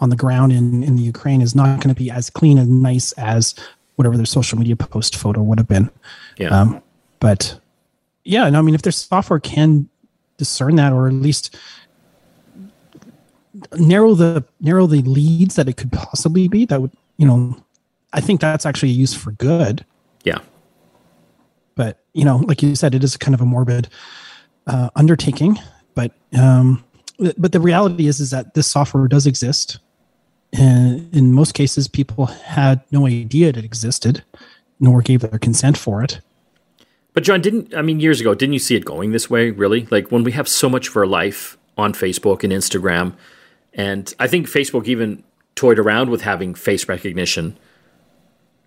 on 0.00 0.10
the 0.10 0.16
ground 0.16 0.52
in, 0.52 0.82
in 0.82 0.96
the 0.96 1.02
Ukraine 1.02 1.40
is 1.42 1.54
not 1.54 1.80
going 1.80 1.94
to 1.94 1.98
be 1.98 2.10
as 2.10 2.30
clean 2.30 2.58
and 2.58 2.82
nice 2.82 3.12
as 3.12 3.54
whatever 3.96 4.16
their 4.16 4.26
social 4.26 4.58
media 4.58 4.76
post 4.76 5.16
photo 5.16 5.42
would 5.42 5.58
have 5.58 5.66
been. 5.66 5.90
Yeah. 6.36 6.48
Um, 6.48 6.82
but 7.18 7.58
yeah, 8.24 8.48
no, 8.48 8.60
I 8.60 8.62
mean, 8.62 8.74
if 8.74 8.82
their 8.82 8.92
software 8.92 9.40
can 9.40 9.88
discern 10.36 10.76
that, 10.76 10.92
or 10.92 11.08
at 11.08 11.14
least 11.14 11.56
narrow 13.76 14.14
the 14.14 14.44
narrow 14.60 14.86
the 14.86 15.02
leads 15.02 15.56
that 15.56 15.68
it 15.68 15.76
could 15.76 15.90
possibly 15.90 16.46
be, 16.46 16.64
that 16.66 16.80
would 16.80 16.92
you 17.16 17.26
know, 17.26 17.56
I 18.12 18.20
think 18.20 18.40
that's 18.40 18.64
actually 18.64 18.90
used 18.90 19.16
for 19.16 19.32
good. 19.32 19.84
Yeah. 20.22 20.38
But 21.74 21.98
you 22.12 22.24
know, 22.24 22.36
like 22.36 22.62
you 22.62 22.76
said, 22.76 22.94
it 22.94 23.02
is 23.02 23.16
kind 23.16 23.34
of 23.34 23.40
a 23.40 23.46
morbid 23.46 23.88
uh, 24.68 24.90
undertaking. 24.94 25.58
But 25.94 26.12
um, 26.38 26.84
but 27.36 27.50
the 27.50 27.60
reality 27.60 28.06
is 28.06 28.20
is 28.20 28.30
that 28.30 28.54
this 28.54 28.68
software 28.68 29.08
does 29.08 29.26
exist 29.26 29.80
and 30.52 31.14
in 31.14 31.32
most 31.32 31.54
cases, 31.54 31.88
people 31.88 32.26
had 32.26 32.80
no 32.90 33.06
idea 33.06 33.48
it 33.48 33.58
existed, 33.58 34.24
nor 34.80 35.02
gave 35.02 35.20
their 35.20 35.38
consent 35.38 35.76
for 35.76 36.02
it. 36.02 36.20
But 37.12 37.24
John, 37.24 37.40
didn't 37.40 37.74
I 37.76 37.82
mean 37.82 38.00
years 38.00 38.20
ago? 38.20 38.34
Didn't 38.34 38.52
you 38.52 38.58
see 38.58 38.76
it 38.76 38.84
going 38.84 39.12
this 39.12 39.28
way? 39.28 39.50
Really, 39.50 39.86
like 39.90 40.10
when 40.10 40.24
we 40.24 40.32
have 40.32 40.48
so 40.48 40.68
much 40.68 40.88
of 40.88 40.96
our 40.96 41.06
life 41.06 41.58
on 41.76 41.92
Facebook 41.92 42.44
and 42.44 42.52
Instagram, 42.52 43.14
and 43.74 44.14
I 44.18 44.26
think 44.26 44.46
Facebook 44.46 44.86
even 44.86 45.22
toyed 45.54 45.78
around 45.78 46.10
with 46.10 46.22
having 46.22 46.54
face 46.54 46.88
recognition 46.88 47.58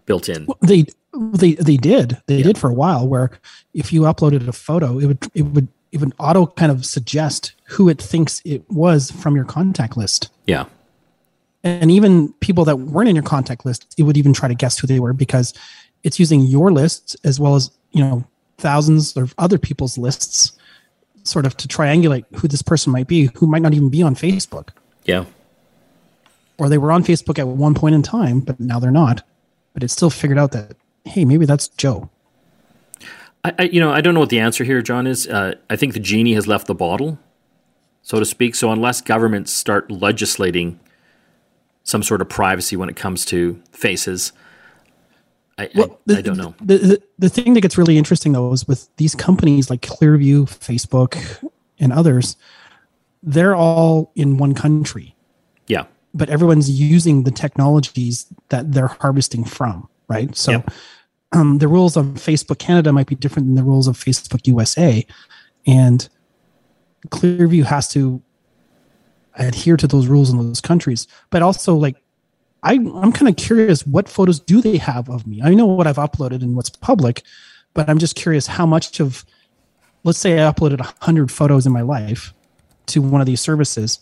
built 0.05 0.27
in. 0.27 0.45
Well, 0.45 0.57
they 0.61 0.85
they 1.13 1.53
they 1.53 1.77
did 1.77 2.21
they 2.27 2.37
yeah. 2.37 2.43
did 2.43 2.57
for 2.57 2.69
a 2.69 2.73
while. 2.73 3.07
Where 3.07 3.31
if 3.73 3.93
you 3.93 4.01
uploaded 4.01 4.47
a 4.47 4.53
photo, 4.53 4.99
it 4.99 5.05
would 5.05 5.27
it 5.33 5.43
would 5.43 5.67
it 5.91 5.99
would 5.99 6.13
auto 6.19 6.45
kind 6.45 6.71
of 6.71 6.85
suggest 6.85 7.53
who 7.65 7.89
it 7.89 8.01
thinks 8.01 8.41
it 8.43 8.69
was 8.69 9.11
from 9.11 9.35
your 9.35 9.45
contact 9.45 9.97
list. 9.97 10.29
Yeah 10.45 10.65
and 11.63 11.91
even 11.91 12.33
people 12.33 12.65
that 12.65 12.77
weren't 12.77 13.09
in 13.09 13.15
your 13.15 13.23
contact 13.23 13.65
list 13.65 13.93
it 13.97 14.03
would 14.03 14.17
even 14.17 14.33
try 14.33 14.47
to 14.47 14.55
guess 14.55 14.77
who 14.79 14.87
they 14.87 14.99
were 14.99 15.13
because 15.13 15.53
it's 16.03 16.19
using 16.19 16.41
your 16.41 16.71
lists 16.71 17.15
as 17.23 17.39
well 17.39 17.55
as 17.55 17.71
you 17.91 18.03
know 18.03 18.23
thousands 18.57 19.15
of 19.17 19.33
other 19.37 19.57
people's 19.57 19.97
lists 19.97 20.53
sort 21.23 21.45
of 21.45 21.55
to 21.57 21.67
triangulate 21.67 22.25
who 22.35 22.47
this 22.47 22.61
person 22.61 22.91
might 22.91 23.07
be 23.07 23.29
who 23.35 23.47
might 23.47 23.61
not 23.61 23.73
even 23.73 23.89
be 23.89 24.01
on 24.01 24.15
facebook. 24.15 24.69
Yeah. 25.05 25.25
Or 26.57 26.69
they 26.69 26.77
were 26.77 26.91
on 26.91 27.03
facebook 27.03 27.39
at 27.39 27.47
one 27.47 27.73
point 27.73 27.95
in 27.95 28.01
time 28.01 28.39
but 28.39 28.59
now 28.59 28.79
they're 28.79 28.91
not. 28.91 29.23
But 29.73 29.83
it's 29.83 29.93
still 29.93 30.09
figured 30.09 30.37
out 30.37 30.51
that 30.51 30.75
hey 31.05 31.25
maybe 31.25 31.45
that's 31.45 31.67
joe. 31.69 32.09
I, 33.43 33.53
I 33.57 33.63
you 33.63 33.79
know 33.79 33.91
i 33.91 34.01
don't 34.01 34.13
know 34.13 34.19
what 34.19 34.29
the 34.29 34.39
answer 34.39 34.63
here 34.63 34.81
john 34.81 35.07
is. 35.07 35.27
Uh, 35.27 35.55
i 35.69 35.75
think 35.75 35.93
the 35.93 35.99
genie 35.99 36.33
has 36.33 36.47
left 36.47 36.67
the 36.67 36.75
bottle 36.75 37.19
so 38.01 38.19
to 38.19 38.25
speak. 38.25 38.55
So 38.55 38.71
unless 38.71 39.01
governments 39.01 39.51
start 39.51 39.91
legislating 39.91 40.79
some 41.91 42.01
sort 42.01 42.21
of 42.21 42.29
privacy 42.29 42.77
when 42.77 42.87
it 42.87 42.95
comes 42.95 43.25
to 43.25 43.61
faces. 43.73 44.31
I, 45.57 45.69
well, 45.75 45.91
I, 45.91 45.97
the, 46.05 46.17
I, 46.17 46.21
don't 46.21 46.37
know. 46.37 46.55
The, 46.61 46.77
the, 46.77 47.03
the 47.19 47.29
thing 47.29 47.53
that 47.53 47.61
gets 47.61 47.77
really 47.77 47.97
interesting 47.97 48.31
though 48.31 48.53
is 48.53 48.65
with 48.65 48.87
these 48.95 49.13
companies 49.13 49.69
like 49.69 49.81
Clearview, 49.81 50.47
Facebook, 50.47 51.13
and 51.79 51.91
others, 51.91 52.37
they're 53.21 53.55
all 53.55 54.11
in 54.15 54.37
one 54.37 54.55
country. 54.55 55.15
Yeah. 55.67 55.85
But 56.13 56.29
everyone's 56.29 56.69
using 56.69 57.23
the 57.23 57.31
technologies 57.31 58.25
that 58.49 58.71
they're 58.71 58.87
harvesting 58.87 59.43
from, 59.43 59.89
right? 60.07 60.35
So 60.35 60.51
yep. 60.51 60.71
um, 61.33 61.57
the 61.57 61.67
rules 61.67 61.97
of 61.97 62.05
Facebook 62.05 62.59
Canada 62.59 62.93
might 62.93 63.07
be 63.07 63.15
different 63.15 63.49
than 63.49 63.55
the 63.55 63.63
rules 63.63 63.87
of 63.87 63.97
Facebook 63.97 64.47
USA. 64.47 65.05
And 65.67 66.07
Clearview 67.09 67.65
has 67.65 67.89
to 67.89 68.21
adhere 69.35 69.77
to 69.77 69.87
those 69.87 70.07
rules 70.07 70.29
in 70.29 70.37
those 70.37 70.61
countries. 70.61 71.07
But 71.29 71.41
also, 71.41 71.75
like, 71.75 71.97
I, 72.63 72.73
I'm 72.73 73.11
kind 73.11 73.27
of 73.27 73.37
curious 73.37 73.85
what 73.85 74.07
photos 74.07 74.39
do 74.39 74.61
they 74.61 74.77
have 74.77 75.09
of 75.09 75.25
me? 75.25 75.41
I 75.43 75.53
know 75.53 75.65
what 75.65 75.87
I've 75.87 75.95
uploaded 75.97 76.41
and 76.41 76.55
what's 76.55 76.69
public, 76.69 77.23
but 77.73 77.89
I'm 77.89 77.97
just 77.97 78.15
curious 78.15 78.47
how 78.47 78.65
much 78.65 78.99
of, 78.99 79.25
let's 80.03 80.19
say 80.19 80.39
I 80.39 80.51
uploaded 80.51 80.79
100 80.79 81.31
photos 81.31 81.65
in 81.65 81.71
my 81.71 81.81
life 81.81 82.33
to 82.87 83.01
one 83.01 83.21
of 83.21 83.27
these 83.27 83.41
services. 83.41 83.99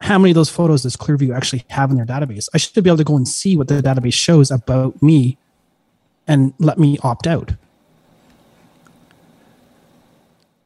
How 0.00 0.18
many 0.18 0.32
of 0.32 0.34
those 0.34 0.50
photos 0.50 0.82
does 0.82 0.96
Clearview 0.96 1.34
actually 1.34 1.64
have 1.70 1.90
in 1.90 1.96
their 1.96 2.06
database? 2.06 2.48
I 2.52 2.58
should 2.58 2.84
be 2.84 2.90
able 2.90 2.98
to 2.98 3.04
go 3.04 3.16
and 3.16 3.26
see 3.26 3.56
what 3.56 3.68
the 3.68 3.80
database 3.80 4.14
shows 4.14 4.50
about 4.50 5.02
me 5.02 5.38
and 6.26 6.52
let 6.58 6.78
me 6.78 6.98
opt 7.02 7.26
out. 7.26 7.52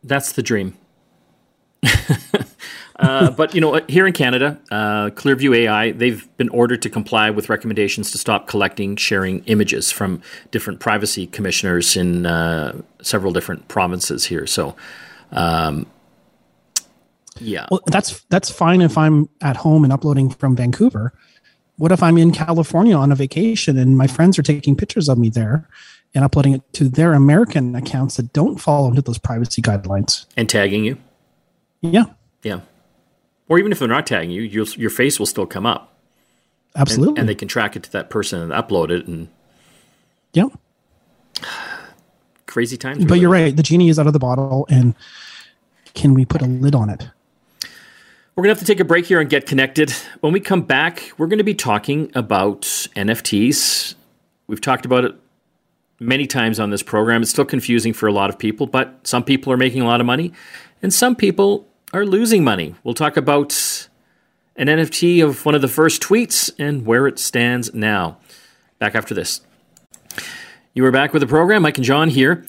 That's 0.02 0.32
the 0.32 0.42
dream. 0.42 0.76
Uh, 3.08 3.30
but 3.30 3.54
you 3.54 3.60
know, 3.60 3.80
here 3.88 4.06
in 4.06 4.12
Canada, 4.12 4.58
uh, 4.70 5.08
Clearview 5.10 5.56
AI 5.56 5.92
they've 5.92 6.28
been 6.36 6.50
ordered 6.50 6.82
to 6.82 6.90
comply 6.90 7.30
with 7.30 7.48
recommendations 7.48 8.10
to 8.10 8.18
stop 8.18 8.46
collecting, 8.46 8.96
sharing 8.96 9.42
images 9.46 9.90
from 9.90 10.20
different 10.50 10.78
privacy 10.78 11.26
commissioners 11.26 11.96
in 11.96 12.26
uh, 12.26 12.80
several 13.00 13.32
different 13.32 13.66
provinces 13.68 14.26
here. 14.26 14.46
So, 14.46 14.76
um, 15.32 15.86
yeah, 17.40 17.66
well, 17.70 17.80
that's 17.86 18.20
that's 18.28 18.50
fine 18.50 18.82
if 18.82 18.98
I'm 18.98 19.28
at 19.40 19.56
home 19.56 19.84
and 19.84 19.92
uploading 19.92 20.28
from 20.28 20.54
Vancouver. 20.54 21.14
What 21.76 21.92
if 21.92 22.02
I'm 22.02 22.18
in 22.18 22.32
California 22.32 22.96
on 22.96 23.12
a 23.12 23.14
vacation 23.14 23.78
and 23.78 23.96
my 23.96 24.08
friends 24.08 24.38
are 24.38 24.42
taking 24.42 24.76
pictures 24.76 25.08
of 25.08 25.18
me 25.18 25.30
there? 25.30 25.68
and 26.14 26.24
uploading 26.24 26.54
it 26.54 26.72
to 26.72 26.88
their 26.88 27.12
American 27.12 27.74
accounts 27.74 28.16
that 28.16 28.32
don't 28.32 28.56
fall 28.56 28.88
into 28.88 29.02
those 29.02 29.18
privacy 29.18 29.60
guidelines 29.60 30.24
and 30.38 30.48
tagging 30.48 30.82
you. 30.82 30.96
Yeah. 31.82 32.06
Yeah. 32.42 32.60
Or 33.48 33.58
even 33.58 33.72
if 33.72 33.78
they're 33.78 33.88
not 33.88 34.06
tagging 34.06 34.30
you, 34.30 34.42
your 34.42 34.66
your 34.76 34.90
face 34.90 35.18
will 35.18 35.26
still 35.26 35.46
come 35.46 35.66
up. 35.66 35.94
Absolutely. 36.76 37.12
And, 37.12 37.18
and, 37.20 37.28
they 37.28 37.34
can 37.34 37.48
track 37.48 37.76
it 37.76 37.82
to 37.84 37.92
that 37.92 38.10
person 38.10 38.40
and 38.40 38.52
upload 38.52 38.90
it 38.90 39.06
and 39.06 39.28
yeah. 40.32 40.46
Crazy 42.46 42.76
times. 42.76 43.04
But 43.04 43.14
you're 43.14 43.30
right. 43.30 43.54
The 43.56 43.62
genie 43.62 43.88
is 43.88 43.98
out 43.98 44.06
of 44.06 44.12
the 44.12 44.18
bottle 44.18 44.66
and 44.68 44.94
can 45.94 46.14
we 46.14 46.24
put 46.24 46.42
a 46.42 46.46
lid 46.46 46.74
on 46.74 46.90
it? 46.90 47.08
We're 48.34 48.44
going 48.44 48.54
to 48.54 48.60
have 48.60 48.66
to 48.66 48.72
take 48.72 48.78
a 48.78 48.84
break 48.84 49.06
here 49.06 49.20
and 49.20 49.28
get 49.28 49.46
connected. 49.46 49.90
When 50.20 50.32
we 50.32 50.38
come 50.38 50.62
back, 50.62 51.10
we're 51.18 51.26
going 51.26 51.38
to 51.38 51.44
be 51.44 51.54
talking 51.54 52.12
about 52.14 52.62
NFTs. 52.62 53.96
We've 54.46 54.60
talked 54.60 54.86
about 54.86 55.04
it 55.04 55.16
many 55.98 56.26
times 56.28 56.60
on 56.60 56.70
this 56.70 56.82
program. 56.82 57.22
It's 57.22 57.32
still 57.32 57.44
confusing 57.44 57.92
for 57.92 58.06
a 58.06 58.12
lot 58.12 58.30
of 58.30 58.38
people, 58.38 58.68
but 58.68 59.00
some 59.02 59.24
people 59.24 59.52
are 59.52 59.56
making 59.56 59.82
a 59.82 59.86
lot 59.86 60.00
of 60.00 60.06
money 60.06 60.32
and 60.82 60.94
some 60.94 61.16
people 61.16 61.66
are 61.92 62.04
losing 62.04 62.44
money. 62.44 62.74
We'll 62.84 62.94
talk 62.94 63.16
about 63.16 63.88
an 64.56 64.66
NFT 64.66 65.24
of 65.24 65.44
one 65.44 65.54
of 65.54 65.62
the 65.62 65.68
first 65.68 66.02
tweets 66.02 66.50
and 66.58 66.84
where 66.84 67.06
it 67.06 67.18
stands 67.18 67.72
now. 67.72 68.18
Back 68.78 68.94
after 68.94 69.14
this. 69.14 69.40
You 70.74 70.84
are 70.84 70.92
back 70.92 71.12
with 71.12 71.20
the 71.20 71.26
program. 71.26 71.62
Mike 71.62 71.78
and 71.78 71.84
John 71.84 72.10
here. 72.10 72.46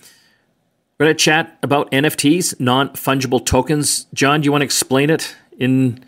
We're 0.98 1.06
going 1.06 1.16
to 1.16 1.24
chat 1.24 1.58
about 1.64 1.90
NFTs, 1.92 2.60
non 2.60 2.90
fungible 2.90 3.44
tokens. 3.44 4.06
John, 4.14 4.42
do 4.42 4.46
you 4.46 4.52
want 4.52 4.62
to 4.62 4.66
explain 4.66 5.10
it 5.10 5.36
in 5.58 6.04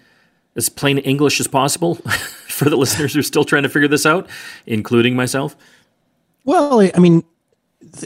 as 0.56 0.68
plain 0.68 0.98
English 0.98 1.40
as 1.40 1.48
possible 1.48 1.96
for 2.50 2.70
the 2.70 2.76
listeners 2.76 3.14
who 3.14 3.22
are 3.22 3.24
still 3.24 3.46
trying 3.46 3.64
to 3.64 3.70
figure 3.70 3.88
this 3.88 4.06
out, 4.06 4.30
including 4.66 5.16
myself? 5.16 5.56
Well, 6.44 6.82
I 6.82 7.00
mean, 7.00 7.24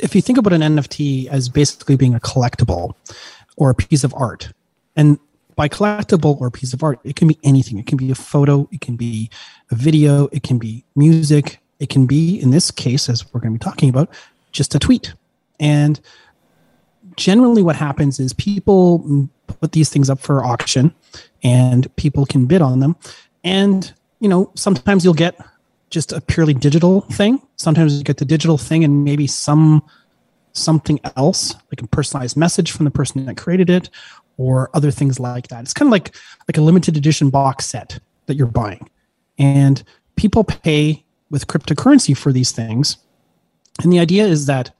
if 0.01 0.13
you 0.13 0.21
think 0.21 0.37
about 0.37 0.53
an 0.53 0.61
NFT 0.61 1.27
as 1.27 1.49
basically 1.49 1.95
being 1.95 2.13
a 2.13 2.19
collectible 2.19 2.93
or 3.57 3.71
a 3.71 3.75
piece 3.75 4.03
of 4.03 4.13
art, 4.15 4.51
and 4.95 5.19
by 5.55 5.69
collectible 5.69 6.39
or 6.41 6.51
piece 6.51 6.73
of 6.73 6.83
art, 6.83 6.99
it 7.03 7.15
can 7.15 7.27
be 7.27 7.39
anything. 7.43 7.77
It 7.77 7.87
can 7.87 7.97
be 7.97 8.11
a 8.11 8.15
photo, 8.15 8.67
it 8.71 8.81
can 8.81 8.95
be 8.95 9.29
a 9.71 9.75
video, 9.75 10.27
it 10.31 10.43
can 10.43 10.57
be 10.57 10.83
music, 10.95 11.59
it 11.79 11.89
can 11.89 12.05
be, 12.05 12.39
in 12.39 12.51
this 12.51 12.71
case, 12.71 13.09
as 13.09 13.31
we're 13.33 13.39
going 13.39 13.53
to 13.53 13.59
be 13.59 13.63
talking 13.63 13.89
about, 13.89 14.09
just 14.51 14.75
a 14.75 14.79
tweet. 14.79 15.13
And 15.59 15.99
generally, 17.15 17.63
what 17.63 17.75
happens 17.75 18.19
is 18.19 18.33
people 18.33 19.29
put 19.47 19.71
these 19.71 19.89
things 19.89 20.09
up 20.09 20.19
for 20.19 20.43
auction 20.43 20.93
and 21.43 21.93
people 21.95 22.25
can 22.25 22.45
bid 22.45 22.61
on 22.61 22.79
them. 22.79 22.95
And, 23.43 23.93
you 24.19 24.27
know, 24.27 24.51
sometimes 24.55 25.05
you'll 25.05 25.13
get 25.13 25.39
just 25.89 26.11
a 26.11 26.19
purely 26.19 26.53
digital 26.53 27.01
thing. 27.01 27.41
Sometimes 27.55 27.97
you 27.97 28.03
get 28.03 28.17
the 28.17 28.25
digital 28.25 28.57
thing 28.57 28.83
and 28.83 29.05
maybe 29.05 29.27
some 29.27 29.83
something 30.53 30.99
else, 31.17 31.53
like 31.69 31.81
a 31.81 31.87
personalized 31.87 32.37
message 32.37 32.71
from 32.71 32.85
the 32.85 32.91
person 32.91 33.25
that 33.25 33.35
created 33.35 33.69
it, 33.69 33.89
or 34.37 34.69
other 34.73 34.91
things 34.91 35.19
like 35.19 35.47
that. 35.49 35.61
It's 35.61 35.73
kind 35.73 35.87
of 35.87 35.91
like 35.91 36.15
like 36.47 36.57
a 36.57 36.61
limited 36.61 36.97
edition 36.97 37.29
box 37.29 37.65
set 37.65 37.99
that 38.25 38.35
you're 38.35 38.47
buying. 38.47 38.89
And 39.37 39.83
people 40.15 40.43
pay 40.43 41.03
with 41.29 41.47
cryptocurrency 41.47 42.15
for 42.15 42.31
these 42.31 42.51
things. 42.51 42.97
And 43.83 43.91
the 43.91 43.99
idea 43.99 44.25
is 44.25 44.45
that 44.45 44.71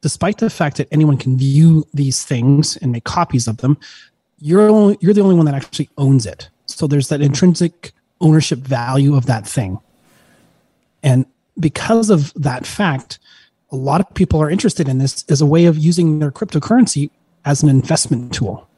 despite 0.00 0.38
the 0.38 0.50
fact 0.50 0.78
that 0.78 0.88
anyone 0.90 1.18
can 1.18 1.36
view 1.36 1.86
these 1.92 2.24
things 2.24 2.76
and 2.78 2.92
make 2.92 3.04
copies 3.04 3.46
of 3.46 3.58
them, 3.58 3.76
you're 4.38 4.68
only, 4.68 4.96
you're 5.00 5.12
the 5.12 5.20
only 5.20 5.34
one 5.34 5.44
that 5.46 5.54
actually 5.54 5.90
owns 5.98 6.24
it. 6.24 6.48
So 6.66 6.86
there's 6.86 7.08
that 7.08 7.20
intrinsic 7.20 7.92
ownership 8.20 8.60
value 8.60 9.14
of 9.14 9.26
that 9.26 9.46
thing. 9.46 9.78
And 11.02 11.26
because 11.58 12.08
of 12.08 12.32
that 12.34 12.66
fact, 12.66 13.18
a 13.70 13.76
lot 13.76 14.00
of 14.00 14.12
people 14.14 14.40
are 14.40 14.50
interested 14.50 14.88
in 14.88 14.98
this 14.98 15.24
as 15.28 15.40
a 15.40 15.46
way 15.46 15.66
of 15.66 15.76
using 15.76 16.18
their 16.18 16.30
cryptocurrency 16.30 17.10
as 17.44 17.62
an 17.62 17.68
investment 17.68 18.32
tool. 18.32 18.68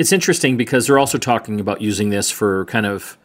It's 0.00 0.12
interesting 0.12 0.56
because 0.56 0.86
they're 0.86 0.98
also 0.98 1.18
talking 1.18 1.60
about 1.60 1.80
using 1.80 2.10
this 2.10 2.30
for 2.30 2.64
kind 2.64 2.86
of 2.86 3.18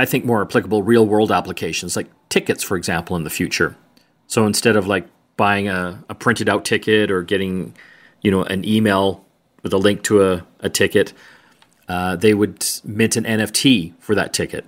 I 0.00 0.06
think, 0.06 0.24
more 0.24 0.40
applicable 0.40 0.82
real 0.82 1.06
world 1.06 1.30
applications 1.30 1.94
like 1.94 2.06
tickets, 2.30 2.62
for 2.62 2.78
example, 2.78 3.16
in 3.16 3.24
the 3.24 3.30
future. 3.30 3.76
So 4.28 4.46
instead 4.46 4.74
of 4.74 4.86
like 4.86 5.06
buying 5.36 5.68
a, 5.68 6.02
a 6.08 6.14
printed 6.14 6.48
out 6.48 6.64
ticket 6.64 7.10
or 7.10 7.22
getting, 7.22 7.74
you 8.22 8.30
know, 8.30 8.42
an 8.44 8.64
email 8.64 9.22
with 9.62 9.74
a 9.74 9.76
link 9.76 10.02
to 10.04 10.24
a, 10.24 10.46
a 10.60 10.70
ticket, 10.70 11.12
uh, 11.86 12.16
they 12.16 12.32
would 12.32 12.66
mint 12.82 13.16
an 13.16 13.24
NFT 13.24 13.92
for 13.98 14.14
that 14.14 14.32
ticket 14.32 14.64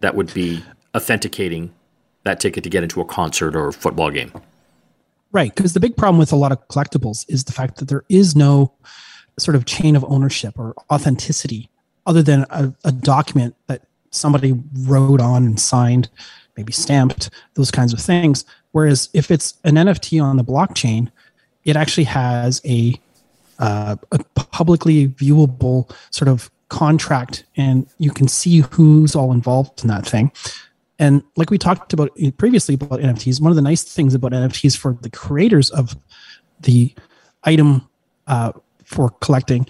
that 0.00 0.14
would 0.14 0.34
be 0.34 0.62
authenticating 0.94 1.72
that 2.24 2.38
ticket 2.38 2.62
to 2.64 2.68
get 2.68 2.82
into 2.82 3.00
a 3.00 3.06
concert 3.06 3.56
or 3.56 3.68
a 3.68 3.72
football 3.72 4.10
game. 4.10 4.32
Right. 5.32 5.54
Because 5.54 5.72
the 5.72 5.80
big 5.80 5.96
problem 5.96 6.18
with 6.18 6.30
a 6.30 6.36
lot 6.36 6.52
of 6.52 6.68
collectibles 6.68 7.24
is 7.26 7.44
the 7.44 7.52
fact 7.52 7.76
that 7.76 7.88
there 7.88 8.04
is 8.10 8.36
no 8.36 8.74
sort 9.38 9.54
of 9.54 9.64
chain 9.64 9.96
of 9.96 10.04
ownership 10.04 10.58
or 10.58 10.74
authenticity 10.90 11.70
other 12.06 12.22
than 12.22 12.44
a, 12.50 12.72
a 12.84 12.92
document 12.92 13.54
that 13.66 13.82
somebody 14.10 14.54
wrote 14.80 15.20
on 15.20 15.44
and 15.44 15.60
signed, 15.60 16.08
maybe 16.56 16.72
stamped, 16.72 17.30
those 17.54 17.70
kinds 17.70 17.92
of 17.92 18.00
things. 18.00 18.44
Whereas 18.72 19.10
if 19.12 19.30
it's 19.30 19.54
an 19.64 19.74
NFT 19.74 20.22
on 20.22 20.36
the 20.36 20.44
blockchain, 20.44 21.10
it 21.64 21.76
actually 21.76 22.04
has 22.04 22.62
a, 22.64 22.98
uh, 23.58 23.96
a 24.10 24.18
publicly 24.34 25.08
viewable 25.08 25.94
sort 26.10 26.28
of 26.28 26.50
contract 26.68 27.44
and 27.56 27.86
you 27.98 28.10
can 28.10 28.28
see 28.28 28.60
who's 28.60 29.14
all 29.14 29.32
involved 29.32 29.82
in 29.82 29.88
that 29.88 30.06
thing. 30.06 30.32
And 30.98 31.22
like 31.36 31.50
we 31.50 31.58
talked 31.58 31.92
about 31.92 32.10
previously 32.38 32.74
about 32.74 33.00
NFTs, 33.00 33.40
one 33.40 33.52
of 33.52 33.56
the 33.56 33.62
nice 33.62 33.84
things 33.84 34.14
about 34.14 34.32
NFTs 34.32 34.76
for 34.76 34.96
the 35.00 35.10
creators 35.10 35.70
of 35.70 35.96
the 36.60 36.94
item 37.44 37.88
uh, 38.26 38.52
for 38.88 39.10
collecting 39.20 39.66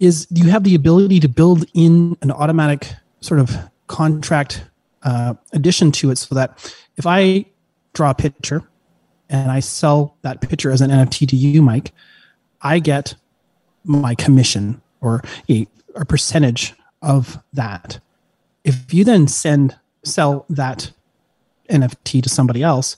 is 0.00 0.26
you 0.30 0.48
have 0.50 0.64
the 0.64 0.74
ability 0.74 1.20
to 1.20 1.28
build 1.28 1.64
in 1.74 2.16
an 2.22 2.30
automatic 2.30 2.92
sort 3.20 3.38
of 3.38 3.54
contract 3.86 4.64
uh, 5.02 5.34
addition 5.52 5.92
to 5.92 6.10
it 6.10 6.16
so 6.16 6.34
that 6.34 6.74
if 6.96 7.06
I 7.06 7.44
draw 7.92 8.10
a 8.10 8.14
picture 8.14 8.62
and 9.28 9.50
I 9.50 9.60
sell 9.60 10.16
that 10.22 10.40
picture 10.40 10.70
as 10.70 10.80
an 10.80 10.90
NFT 10.90 11.28
to 11.28 11.36
you, 11.36 11.62
Mike, 11.62 11.92
I 12.62 12.78
get 12.78 13.14
my 13.84 14.14
commission 14.14 14.80
or 15.02 15.22
a, 15.50 15.66
a 15.94 16.06
percentage 16.06 16.74
of 17.02 17.38
that. 17.52 18.00
If 18.64 18.94
you 18.94 19.04
then 19.04 19.28
send 19.28 19.76
sell 20.04 20.46
that 20.48 20.90
NFT 21.68 22.22
to 22.22 22.28
somebody 22.30 22.62
else, 22.62 22.96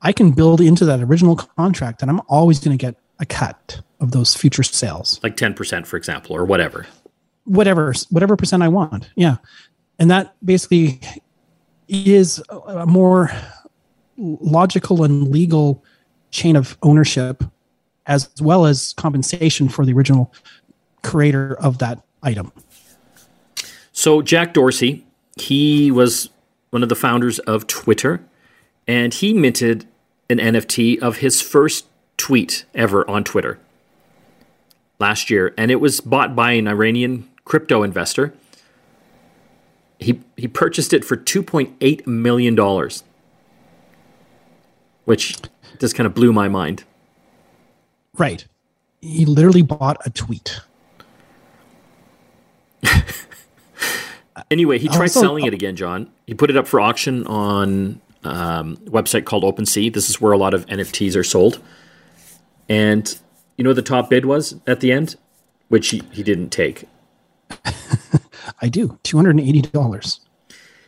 I 0.00 0.12
can 0.12 0.32
build 0.32 0.60
into 0.62 0.86
that 0.86 1.00
original 1.00 1.36
contract 1.36 2.00
and 2.00 2.10
I'm 2.10 2.22
always 2.26 2.58
going 2.58 2.76
to 2.76 2.80
get 2.80 2.96
a 3.20 3.26
cut 3.26 3.82
of 4.00 4.12
those 4.12 4.34
future 4.34 4.62
sales. 4.62 5.20
Like 5.22 5.36
10%, 5.36 5.86
for 5.86 5.96
example, 5.96 6.36
or 6.36 6.44
whatever. 6.44 6.86
Whatever, 7.44 7.92
whatever 8.10 8.36
percent 8.36 8.62
I 8.62 8.68
want. 8.68 9.10
Yeah 9.16 9.36
and 9.98 10.10
that 10.10 10.34
basically 10.44 11.00
is 11.88 12.42
a 12.48 12.86
more 12.86 13.30
logical 14.16 15.04
and 15.04 15.28
legal 15.28 15.82
chain 16.30 16.56
of 16.56 16.76
ownership 16.82 17.44
as 18.06 18.28
well 18.40 18.66
as 18.66 18.92
compensation 18.94 19.68
for 19.68 19.86
the 19.86 19.92
original 19.92 20.32
creator 21.02 21.54
of 21.60 21.78
that 21.78 22.02
item. 22.22 22.52
So 23.92 24.20
Jack 24.20 24.52
Dorsey, 24.52 25.06
he 25.36 25.90
was 25.90 26.28
one 26.70 26.82
of 26.82 26.88
the 26.88 26.96
founders 26.96 27.38
of 27.40 27.66
Twitter 27.66 28.22
and 28.86 29.14
he 29.14 29.32
minted 29.32 29.86
an 30.28 30.38
NFT 30.38 30.98
of 31.00 31.18
his 31.18 31.40
first 31.40 31.86
tweet 32.16 32.64
ever 32.74 33.08
on 33.08 33.24
Twitter 33.24 33.58
last 34.98 35.30
year 35.30 35.54
and 35.56 35.70
it 35.70 35.76
was 35.76 36.00
bought 36.00 36.34
by 36.36 36.52
an 36.52 36.68
Iranian 36.68 37.28
crypto 37.44 37.82
investor. 37.82 38.34
He 39.98 40.20
he 40.36 40.48
purchased 40.48 40.92
it 40.92 41.04
for 41.04 41.16
2.8 41.16 42.06
million 42.06 42.54
dollars 42.54 43.04
which 45.04 45.36
just 45.78 45.94
kind 45.94 46.06
of 46.06 46.14
blew 46.14 46.32
my 46.32 46.48
mind. 46.48 46.84
Right. 48.16 48.46
He 49.00 49.26
literally 49.26 49.62
bought 49.62 49.98
a 50.06 50.10
tweet. 50.10 50.60
Anyway 54.50 54.78
he 54.78 54.88
tried 54.88 55.02
also, 55.02 55.20
selling 55.20 55.46
it 55.46 55.54
again 55.54 55.74
john. 55.74 56.10
He 56.26 56.34
put 56.34 56.50
it 56.50 56.56
up 56.56 56.66
for 56.66 56.80
auction 56.80 57.26
on 57.26 58.00
um, 58.24 58.78
a 58.86 58.90
website 58.90 59.24
called 59.24 59.44
OpenSea. 59.44 59.92
This 59.92 60.08
is 60.10 60.20
where 60.20 60.32
a 60.32 60.38
lot 60.38 60.54
of 60.54 60.66
NFTs 60.66 61.16
are 61.16 61.24
sold. 61.24 61.60
And 62.68 63.16
you 63.56 63.64
know 63.64 63.70
what 63.70 63.76
the 63.76 63.82
top 63.82 64.10
bid 64.10 64.26
was 64.26 64.60
at 64.66 64.80
the 64.80 64.92
end? 64.92 65.16
Which 65.68 65.88
he, 65.88 66.02
he 66.12 66.22
didn't 66.22 66.50
take. 66.50 66.84
I 68.60 68.68
do. 68.68 68.98
$280. 69.04 70.20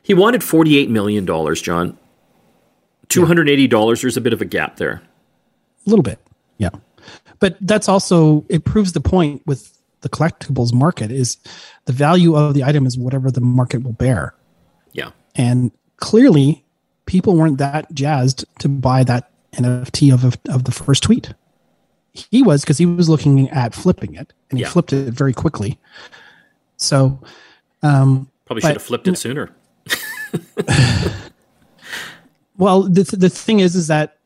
He 0.03 0.15
wanted 0.15 0.41
$48 0.41 0.89
million, 0.89 1.27
John. 1.27 1.99
$280, 3.09 4.03
there's 4.03 4.17
a 4.17 4.21
bit 4.21 4.33
of 4.33 4.41
a 4.41 4.45
gap 4.45 4.77
there. 4.77 5.03
A 5.87 5.91
little 5.91 6.03
bit. 6.03 6.19
Yeah. 6.59 6.71
But 7.39 7.57
that's 7.61 7.89
also 7.89 8.45
it 8.49 8.65
proves 8.65 8.93
the 8.93 9.01
point 9.01 9.43
with 9.47 9.73
the 10.01 10.09
collectibles 10.09 10.73
market 10.73 11.11
is 11.11 11.39
the 11.85 11.93
value 11.93 12.37
of 12.37 12.55
the 12.55 12.65
item 12.65 12.87
is 12.87 12.99
whatever 12.99 13.31
the 13.31 13.41
market 13.41 13.83
will 13.83 13.93
bear. 13.93 14.35
Yeah. 14.93 15.11
And 15.35 15.71
clearly 15.99 16.65
people 17.07 17.37
weren't 17.37 17.59
that 17.59 17.93
jazzed 17.93 18.45
to 18.61 18.69
buy 18.69 19.05
that 19.05 19.31
NFT 19.53 20.13
of, 20.13 20.25
of, 20.25 20.39
of 20.49 20.65
the 20.65 20.73
first 20.73 21.03
tweet. 21.03 21.33
He 22.31 22.43
was 22.43 22.63
because 22.63 22.79
he 22.79 22.87
was 22.87 23.09
looking 23.09 23.49
at 23.51 23.75
flipping 23.75 24.15
it 24.15 24.33
and 24.51 24.59
he 24.59 24.65
yeah. 24.65 24.71
flipped 24.71 24.93
it 24.93 25.13
very 25.13 25.33
quickly 25.33 25.79
So, 26.77 27.21
um, 27.83 28.31
probably 28.45 28.63
should 28.63 28.73
have 28.73 28.83
flipped 28.83 29.09
it 29.09 29.17
sooner. 29.17 29.55
well, 32.59 32.83
the 32.83 33.03
the 33.17 33.31
thing 33.31 33.61
is, 33.61 33.75
is 33.75 33.87
that 33.89 34.19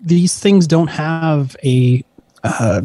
these 0.00 0.38
things 0.38 0.66
don't 0.66 0.88
have 0.88 1.56
a, 1.64 2.04
uh, 2.44 2.82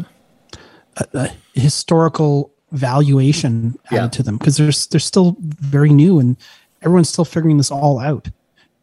a, 0.96 1.06
a 1.14 1.30
historical 1.54 2.52
valuation 2.72 3.78
added 3.86 3.96
yeah. 3.96 4.08
to 4.08 4.22
them 4.22 4.36
because 4.36 4.56
they're 4.56 4.72
they're 4.90 5.00
still 5.00 5.36
very 5.40 5.90
new 5.90 6.18
and 6.18 6.36
everyone's 6.82 7.08
still 7.08 7.24
figuring 7.24 7.56
this 7.56 7.70
all 7.70 7.98
out 7.98 8.28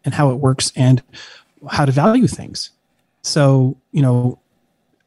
and 0.04 0.14
how 0.14 0.32
it 0.32 0.36
works 0.36 0.72
and 0.76 1.04
how 1.70 1.86
to 1.86 1.92
value 1.92 2.28
things. 2.28 2.72
So, 3.22 3.78
you 3.92 4.02
know, 4.02 4.40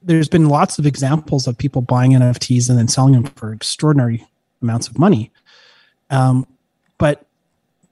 there's 0.05 0.29
been 0.29 0.49
lots 0.49 0.79
of 0.79 0.87
examples 0.87 1.47
of 1.47 1.57
people 1.57 1.83
buying 1.83 2.13
NFTs 2.13 2.69
and 2.69 2.79
then 2.79 2.89
selling 2.89 3.15
them 3.15 3.25
for 3.25 3.53
extraordinary 3.53 4.27
amounts 4.63 4.87
of 4.87 4.99
money. 4.99 5.31
Um, 6.11 6.47
but 6.99 7.27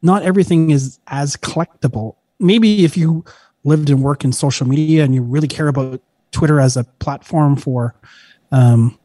not 0.02 0.22
everything 0.22 0.70
is 0.70 0.98
as 1.06 1.36
collectible. 1.36 2.16
Maybe 2.38 2.84
if 2.84 2.96
you 2.96 3.24
lived 3.64 3.88
and 3.90 4.02
work 4.02 4.24
in 4.24 4.32
social 4.32 4.66
media 4.66 5.04
and 5.04 5.14
you 5.14 5.22
really 5.22 5.48
care 5.48 5.68
about 5.68 6.02
Twitter 6.32 6.60
as 6.60 6.76
a 6.76 6.84
platform 6.84 7.56
for 7.56 7.94
um, 8.50 8.98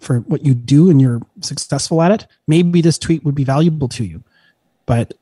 for 0.00 0.20
what 0.20 0.44
you 0.44 0.54
do 0.54 0.90
and 0.90 1.00
you're 1.00 1.20
successful 1.40 2.02
at 2.02 2.12
it, 2.12 2.26
maybe 2.46 2.80
this 2.80 2.98
tweet 2.98 3.24
would 3.24 3.34
be 3.34 3.44
valuable 3.44 3.88
to 3.88 4.04
you. 4.04 4.22
But 4.86 5.14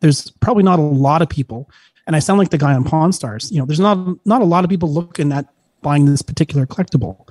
there's 0.00 0.30
probably 0.40 0.64
not 0.64 0.78
a 0.78 0.82
lot 0.82 1.22
of 1.22 1.28
people, 1.28 1.70
and 2.06 2.16
I 2.16 2.18
sound 2.18 2.38
like 2.38 2.50
the 2.50 2.58
guy 2.58 2.74
on 2.74 2.84
Pawn 2.84 3.12
Stars. 3.12 3.50
You 3.50 3.58
know, 3.58 3.64
there's 3.64 3.80
not 3.80 4.26
not 4.26 4.42
a 4.42 4.44
lot 4.44 4.64
of 4.64 4.70
people 4.70 4.92
looking 4.92 5.32
at 5.32 5.46
buying 5.82 6.06
this 6.06 6.22
particular 6.22 6.66
collectible. 6.66 7.28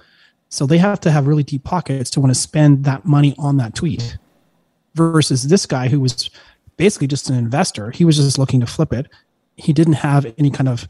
So 0.49 0.65
they 0.65 0.77
have 0.77 0.99
to 1.01 1.11
have 1.11 1.27
really 1.27 1.43
deep 1.43 1.63
pockets 1.63 2.09
to 2.11 2.19
want 2.19 2.33
to 2.33 2.39
spend 2.39 2.83
that 2.83 3.05
money 3.05 3.33
on 3.37 3.57
that 3.57 3.73
tweet. 3.73 4.17
Versus 4.93 5.43
this 5.43 5.65
guy 5.65 5.87
who 5.87 6.01
was 6.01 6.29
basically 6.75 7.07
just 7.07 7.29
an 7.29 7.37
investor. 7.37 7.91
He 7.91 8.03
was 8.03 8.17
just 8.17 8.37
looking 8.37 8.59
to 8.59 8.65
flip 8.65 8.91
it. 8.91 9.07
He 9.55 9.71
didn't 9.71 9.93
have 9.93 10.25
any 10.37 10.51
kind 10.51 10.67
of 10.67 10.89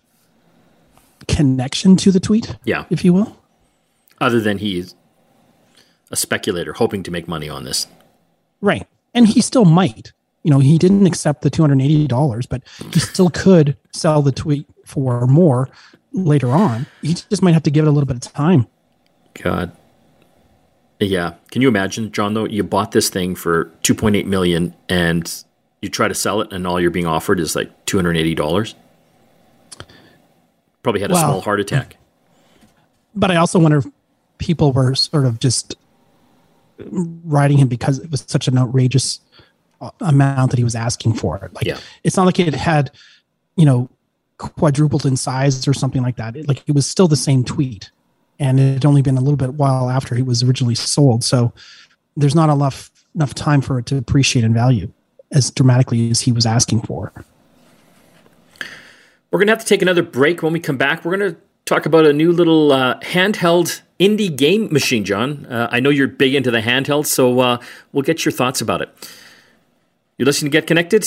connection 1.28 1.96
to 1.98 2.12
the 2.12 2.20
tweet. 2.20 2.56
Yeah. 2.64 2.86
If 2.90 3.06
you 3.06 3.14
will. 3.14 3.38
Other 4.20 4.40
than 4.40 4.58
he's 4.58 4.96
a 6.10 6.16
speculator 6.16 6.74
hoping 6.74 7.04
to 7.04 7.12
make 7.12 7.28
money 7.28 7.48
on 7.48 7.64
this. 7.64 7.88
Right. 8.60 8.88
And 9.14 9.28
he 9.28 9.42
still 9.42 9.66
might. 9.66 10.14
You 10.44 10.50
know, 10.50 10.60
he 10.60 10.80
didn't 10.80 11.06
accept 11.06 11.44
the 11.44 11.52
$280, 11.52 12.50
but 12.50 12.64
he 12.92 13.00
still 13.00 13.30
could 13.30 13.78
sell 13.94 14.24
the 14.24 14.32
tweet 14.32 14.66
for 14.86 15.28
more 15.28 15.70
later 16.14 16.50
on. 16.50 16.86
You 17.02 17.14
just 17.14 17.42
might 17.42 17.54
have 17.54 17.64
to 17.64 17.72
give 17.72 17.86
it 17.86 17.88
a 17.88 17.92
little 17.92 18.08
bit 18.08 18.16
of 18.16 18.34
time. 18.34 18.68
God. 19.42 19.72
Yeah. 21.00 21.36
Can 21.50 21.62
you 21.62 21.68
imagine, 21.68 22.12
John, 22.12 22.34
though, 22.34 22.46
you 22.46 22.64
bought 22.64 22.92
this 22.92 23.10
thing 23.10 23.36
for 23.36 23.66
2.8 23.84 24.26
million 24.26 24.76
and 24.88 25.44
you 25.82 25.90
try 25.90 26.08
to 26.08 26.14
sell 26.14 26.42
it 26.42 26.52
and 26.54 26.68
all 26.68 26.80
you're 26.80 26.92
being 26.92 27.08
offered 27.08 27.40
is 27.40 27.56
like 27.56 27.86
$280? 27.86 28.76
Probably 30.84 31.02
had 31.02 31.12
a 31.12 31.14
well, 31.14 31.24
small 31.24 31.42
heart 31.42 31.60
attack. 31.60 31.98
But 33.14 33.30
I 33.30 33.36
also 33.36 33.60
wonder 33.60 33.80
if 33.80 33.88
people 34.38 34.72
were 34.72 34.96
sort 34.96 35.26
of 35.26 35.38
just 35.38 35.76
riding 36.80 37.58
him 37.58 37.68
because 37.68 38.00
it 38.00 38.10
was 38.10 38.24
such 38.26 38.48
an 38.48 38.58
outrageous 38.58 39.20
uh, 39.82 39.92
amount 40.00 40.52
that 40.52 40.58
he 40.58 40.64
was 40.64 40.76
asking 40.76 41.16
for. 41.16 41.50
Like, 41.52 41.66
yeah. 41.66 41.78
it's 42.06 42.16
not 42.16 42.26
like 42.26 42.40
it 42.40 42.54
had, 42.56 42.90
you 43.58 43.66
know, 43.66 43.90
quadrupled 44.42 45.06
in 45.06 45.16
size 45.16 45.68
or 45.68 45.74
something 45.74 46.02
like 46.02 46.18
that. 46.18 46.36
It, 46.36 46.48
like 46.48 46.64
it 46.68 46.74
was 46.74 46.90
still 46.90 47.08
the 47.08 47.16
same 47.16 47.44
tweet, 47.44 47.92
and 48.40 48.60
it 48.60 48.74
had 48.74 48.86
only 48.86 49.02
been 49.02 49.18
a 49.18 49.22
little 49.22 49.38
bit 49.38 49.54
while 49.54 49.90
after 49.90 50.16
he 50.16 50.22
was 50.22 50.44
originally 50.44 50.76
sold. 50.76 51.24
So 51.24 51.54
there's 52.18 52.36
not 52.36 52.50
enough 52.50 52.92
enough 53.16 53.34
time 53.34 53.62
for 53.62 53.80
it 53.80 53.86
to 53.88 53.98
appreciate 53.98 54.46
in 54.46 54.54
value 54.54 54.92
as 55.32 55.52
dramatically 55.52 56.10
as 56.10 56.22
he 56.22 56.32
was 56.32 56.46
asking 56.46 56.82
for. 56.82 57.12
We're 59.32 59.40
gonna 59.40 59.52
have 59.52 59.62
to 59.62 59.66
take 59.66 59.82
another 59.82 60.04
break. 60.04 60.44
When 60.44 60.54
we 60.54 60.60
come 60.60 60.78
back, 60.78 61.06
we're 61.06 61.18
gonna 61.18 61.38
talk 61.66 61.86
about 61.86 62.06
a 62.06 62.14
new 62.14 62.32
little 62.32 62.72
uh, 62.72 63.00
handheld 63.00 63.82
indie 64.00 64.36
game 64.36 64.72
machine, 64.74 65.06
John. 65.06 65.46
Uh, 65.46 65.70
I 65.72 65.80
know 65.80 65.90
you're 65.90 66.08
big 66.08 66.36
into 66.36 66.52
the 66.52 66.62
handheld, 66.62 67.06
so 67.06 67.40
uh, 67.40 67.58
we'll 67.94 68.04
get 68.04 68.26
your 68.26 68.32
thoughts 68.32 68.60
about 68.60 68.82
it. 68.82 68.90
You're 70.18 70.26
listening 70.26 70.52
to 70.52 70.58
Get 70.58 70.68
Connected 70.68 71.06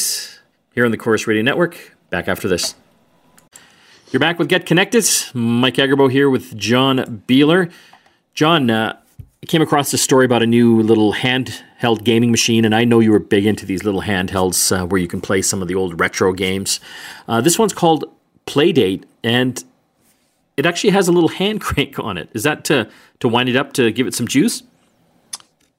here 0.74 0.84
on 0.84 0.90
the 0.90 0.96
Corus 0.96 1.26
Radio 1.26 1.42
Network. 1.42 1.96
Back 2.10 2.28
after 2.28 2.48
this. 2.48 2.74
You're 4.14 4.20
back 4.20 4.38
with 4.38 4.48
Get 4.48 4.64
Connected. 4.64 5.04
Mike 5.34 5.74
Agerbo 5.74 6.08
here 6.08 6.30
with 6.30 6.56
John 6.56 7.24
Beeler. 7.26 7.68
John, 8.32 8.70
uh, 8.70 8.96
I 9.42 9.46
came 9.46 9.60
across 9.60 9.92
a 9.92 9.98
story 9.98 10.24
about 10.24 10.40
a 10.40 10.46
new 10.46 10.80
little 10.82 11.14
handheld 11.14 12.04
gaming 12.04 12.30
machine, 12.30 12.64
and 12.64 12.76
I 12.76 12.84
know 12.84 13.00
you 13.00 13.10
were 13.10 13.18
big 13.18 13.44
into 13.44 13.66
these 13.66 13.82
little 13.82 14.02
handhelds 14.02 14.70
uh, 14.70 14.86
where 14.86 15.00
you 15.00 15.08
can 15.08 15.20
play 15.20 15.42
some 15.42 15.60
of 15.62 15.66
the 15.66 15.74
old 15.74 15.98
retro 15.98 16.32
games. 16.32 16.78
Uh, 17.26 17.40
this 17.40 17.58
one's 17.58 17.72
called 17.72 18.04
Playdate, 18.46 19.02
and 19.24 19.64
it 20.56 20.64
actually 20.64 20.90
has 20.90 21.08
a 21.08 21.12
little 21.12 21.30
hand 21.30 21.60
crank 21.60 21.98
on 21.98 22.16
it. 22.16 22.28
Is 22.34 22.44
that 22.44 22.64
to, 22.66 22.88
to 23.18 23.26
wind 23.26 23.48
it 23.48 23.56
up 23.56 23.72
to 23.72 23.90
give 23.90 24.06
it 24.06 24.14
some 24.14 24.28
juice? 24.28 24.62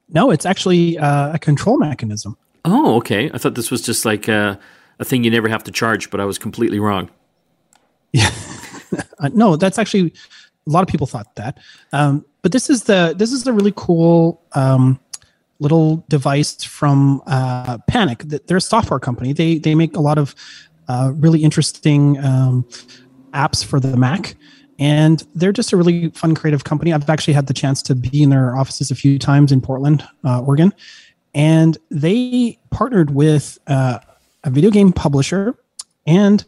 No, 0.10 0.30
it's 0.30 0.46
actually 0.46 0.98
uh, 0.98 1.36
a 1.36 1.40
control 1.40 1.78
mechanism. 1.78 2.36
Oh, 2.66 2.98
okay. 2.98 3.32
I 3.34 3.38
thought 3.38 3.56
this 3.56 3.72
was 3.72 3.82
just 3.82 4.04
like 4.04 4.28
a, 4.28 4.60
a 5.00 5.06
thing 5.06 5.24
you 5.24 5.32
never 5.32 5.48
have 5.48 5.64
to 5.64 5.72
charge, 5.72 6.10
but 6.10 6.20
I 6.20 6.26
was 6.26 6.38
completely 6.38 6.82
wrong. 6.82 7.10
Yeah. 8.16 8.32
uh, 9.20 9.30
no, 9.34 9.58
that's 9.58 9.78
actually 9.78 10.14
a 10.68 10.72
lot 10.72 10.82
of 10.82 10.88
people 10.88 11.06
thought 11.06 11.36
that. 11.36 11.60
Um, 11.92 12.26
but 12.42 12.52
this 12.52 12.70
is 12.70 12.84
the 12.84 13.14
this 13.18 13.32
is 13.32 13.44
the 13.44 13.52
really 13.52 13.74
cool 13.76 14.42
um, 14.54 15.00
little 15.60 16.06
device 16.08 16.64
from 16.64 17.22
uh, 17.28 17.78
Panic. 17.88 18.20
They're 18.20 18.58
a 18.58 18.62
software 18.62 19.00
company. 19.00 19.34
They 19.34 19.58
they 19.58 19.76
make 19.76 19.98
a 19.98 20.02
lot 20.02 20.18
of 20.18 20.34
uh, 20.88 21.12
really 21.16 21.44
interesting 21.44 22.18
um, 22.24 22.66
apps 23.34 23.66
for 23.66 23.80
the 23.80 23.98
Mac. 23.98 24.36
And 24.78 25.26
they're 25.34 25.54
just 25.54 25.72
a 25.72 25.78
really 25.78 26.10
fun, 26.10 26.36
creative 26.36 26.66
company. 26.66 26.92
I've 26.92 27.10
actually 27.10 27.34
had 27.34 27.48
the 27.48 27.54
chance 27.54 27.82
to 27.84 27.96
be 27.96 28.24
in 28.24 28.30
their 28.30 28.58
offices 28.58 28.92
a 28.92 28.96
few 28.96 29.18
times 29.18 29.54
in 29.54 29.62
Portland, 29.62 30.06
uh, 30.26 30.42
Oregon. 30.42 30.74
And 31.34 31.78
they 31.90 32.60
partnered 32.72 33.12
with 33.12 33.58
uh, 33.68 34.00
a 34.44 34.50
video 34.50 34.72
game 34.72 34.92
publisher 34.92 35.56
and 36.06 36.46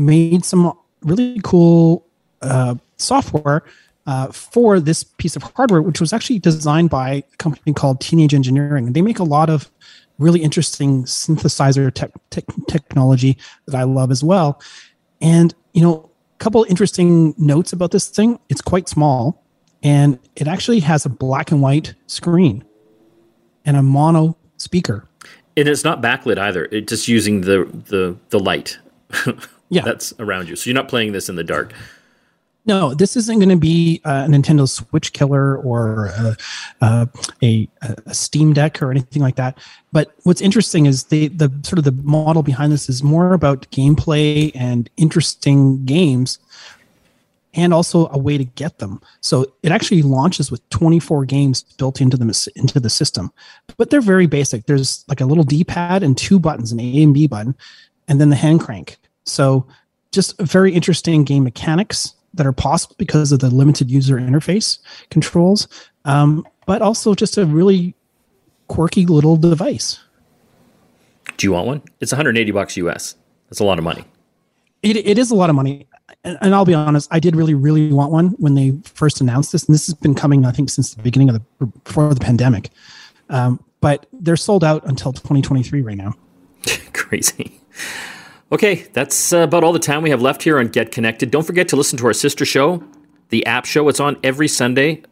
made 0.00 0.44
some 0.44 0.72
really 1.02 1.40
cool 1.44 2.06
uh, 2.42 2.74
software 2.96 3.62
uh, 4.06 4.28
for 4.32 4.80
this 4.80 5.04
piece 5.04 5.36
of 5.36 5.42
hardware, 5.42 5.82
which 5.82 6.00
was 6.00 6.12
actually 6.12 6.38
designed 6.38 6.90
by 6.90 7.10
a 7.32 7.36
company 7.36 7.72
called 7.72 8.00
Teenage 8.00 8.34
Engineering. 8.34 8.92
They 8.92 9.02
make 9.02 9.18
a 9.18 9.24
lot 9.24 9.50
of 9.50 9.70
really 10.18 10.40
interesting 10.42 11.04
synthesizer 11.04 11.92
te- 11.92 12.12
te- 12.30 12.62
technology 12.68 13.38
that 13.66 13.76
I 13.76 13.84
love 13.84 14.10
as 14.10 14.24
well. 14.24 14.60
And, 15.20 15.54
you 15.72 15.82
know, 15.82 16.10
a 16.34 16.38
couple 16.38 16.64
interesting 16.68 17.34
notes 17.38 17.72
about 17.72 17.90
this 17.90 18.08
thing 18.08 18.38
it's 18.48 18.62
quite 18.62 18.88
small 18.88 19.44
and 19.82 20.18
it 20.36 20.48
actually 20.48 20.80
has 20.80 21.06
a 21.06 21.08
black 21.08 21.50
and 21.50 21.62
white 21.62 21.94
screen 22.06 22.64
and 23.64 23.76
a 23.76 23.82
mono 23.82 24.36
speaker. 24.56 25.08
And 25.56 25.68
it's 25.68 25.84
not 25.84 26.00
backlit 26.00 26.38
either. 26.38 26.68
It's 26.70 26.88
just 26.88 27.08
using 27.08 27.42
the 27.42 27.68
the 27.88 28.16
the 28.30 28.38
light. 28.38 28.78
yeah, 29.70 29.82
that's 29.82 30.12
around 30.18 30.48
you. 30.48 30.56
So 30.56 30.68
you're 30.68 30.74
not 30.74 30.88
playing 30.88 31.12
this 31.12 31.28
in 31.28 31.36
the 31.36 31.44
dark. 31.44 31.72
No, 32.66 32.92
this 32.92 33.16
isn't 33.16 33.38
going 33.38 33.48
to 33.48 33.56
be 33.56 34.02
uh, 34.04 34.26
a 34.26 34.30
Nintendo 34.30 34.68
Switch 34.68 35.14
killer 35.14 35.56
or 35.56 36.06
a, 36.06 36.36
a, 36.82 37.08
a, 37.42 37.68
a, 38.06 38.14
Steam 38.14 38.52
Deck 38.52 38.82
or 38.82 38.90
anything 38.90 39.22
like 39.22 39.36
that. 39.36 39.58
But 39.92 40.12
what's 40.24 40.42
interesting 40.42 40.84
is 40.84 41.04
the 41.04 41.28
the 41.28 41.50
sort 41.62 41.78
of 41.78 41.84
the 41.84 41.92
model 42.02 42.42
behind 42.42 42.70
this 42.70 42.90
is 42.90 43.02
more 43.02 43.32
about 43.32 43.70
gameplay 43.70 44.52
and 44.54 44.90
interesting 44.98 45.86
games, 45.86 46.38
and 47.54 47.72
also 47.72 48.08
a 48.12 48.18
way 48.18 48.36
to 48.36 48.44
get 48.44 48.78
them. 48.78 49.00
So 49.22 49.52
it 49.62 49.72
actually 49.72 50.02
launches 50.02 50.50
with 50.50 50.68
24 50.68 51.24
games 51.24 51.62
built 51.62 52.00
into 52.00 52.18
the 52.18 52.52
into 52.56 52.78
the 52.78 52.90
system, 52.90 53.32
but 53.78 53.88
they're 53.88 54.02
very 54.02 54.26
basic. 54.26 54.66
There's 54.66 55.04
like 55.08 55.22
a 55.22 55.26
little 55.26 55.44
D-pad 55.44 56.02
and 56.02 56.16
two 56.16 56.38
buttons, 56.38 56.72
an 56.72 56.80
A 56.80 57.02
and 57.02 57.14
B 57.14 57.26
button, 57.26 57.56
and 58.06 58.20
then 58.20 58.28
the 58.28 58.36
hand 58.36 58.60
crank. 58.60 58.98
So 59.30 59.66
just 60.12 60.38
very 60.38 60.72
interesting 60.72 61.24
game 61.24 61.44
mechanics 61.44 62.14
that 62.34 62.46
are 62.46 62.52
possible 62.52 62.96
because 62.98 63.32
of 63.32 63.40
the 63.40 63.50
limited 63.50 63.90
user 63.90 64.16
interface 64.16 64.78
controls, 65.10 65.68
um, 66.04 66.46
but 66.66 66.82
also 66.82 67.14
just 67.14 67.38
a 67.38 67.46
really 67.46 67.94
quirky 68.68 69.06
little 69.06 69.36
device. 69.36 70.00
Do 71.36 71.46
you 71.46 71.52
want 71.52 71.66
one? 71.66 71.82
It's 72.00 72.12
180 72.12 72.52
bucks 72.52 72.76
US. 72.76 73.16
That's 73.48 73.60
a 73.60 73.64
lot 73.64 73.78
of 73.78 73.84
money. 73.84 74.04
It, 74.82 74.96
it 74.96 75.18
is 75.18 75.30
a 75.30 75.34
lot 75.34 75.50
of 75.50 75.56
money. 75.56 75.86
And, 76.24 76.38
and 76.40 76.54
I'll 76.54 76.64
be 76.64 76.74
honest, 76.74 77.08
I 77.10 77.18
did 77.18 77.34
really, 77.34 77.54
really 77.54 77.92
want 77.92 78.12
one 78.12 78.28
when 78.38 78.54
they 78.54 78.74
first 78.84 79.20
announced 79.20 79.52
this. 79.52 79.64
And 79.64 79.74
this 79.74 79.86
has 79.86 79.94
been 79.94 80.14
coming, 80.14 80.44
I 80.44 80.52
think, 80.52 80.70
since 80.70 80.94
the 80.94 81.02
beginning 81.02 81.30
of 81.30 81.34
the, 81.34 81.66
before 81.66 82.12
the 82.14 82.20
pandemic. 82.20 82.70
Um, 83.28 83.62
but 83.80 84.06
they're 84.12 84.36
sold 84.36 84.64
out 84.64 84.86
until 84.86 85.12
2023 85.12 85.80
right 85.80 85.96
now. 85.96 86.14
Crazy. 86.92 87.60
Okay, 88.52 88.86
that's 88.92 89.32
uh, 89.32 89.38
about 89.38 89.62
all 89.62 89.72
the 89.72 89.78
time 89.78 90.02
we 90.02 90.10
have 90.10 90.20
left 90.20 90.42
here 90.42 90.58
on 90.58 90.66
Get 90.66 90.90
Connected. 90.90 91.30
Don't 91.30 91.46
forget 91.46 91.68
to 91.68 91.76
listen 91.76 91.96
to 91.98 92.06
our 92.06 92.12
sister 92.12 92.44
show, 92.44 92.82
The 93.28 93.46
App 93.46 93.64
Show. 93.64 93.88
It's 93.88 94.00
on 94.00 94.16
every 94.24 94.48
Sunday 94.48 95.04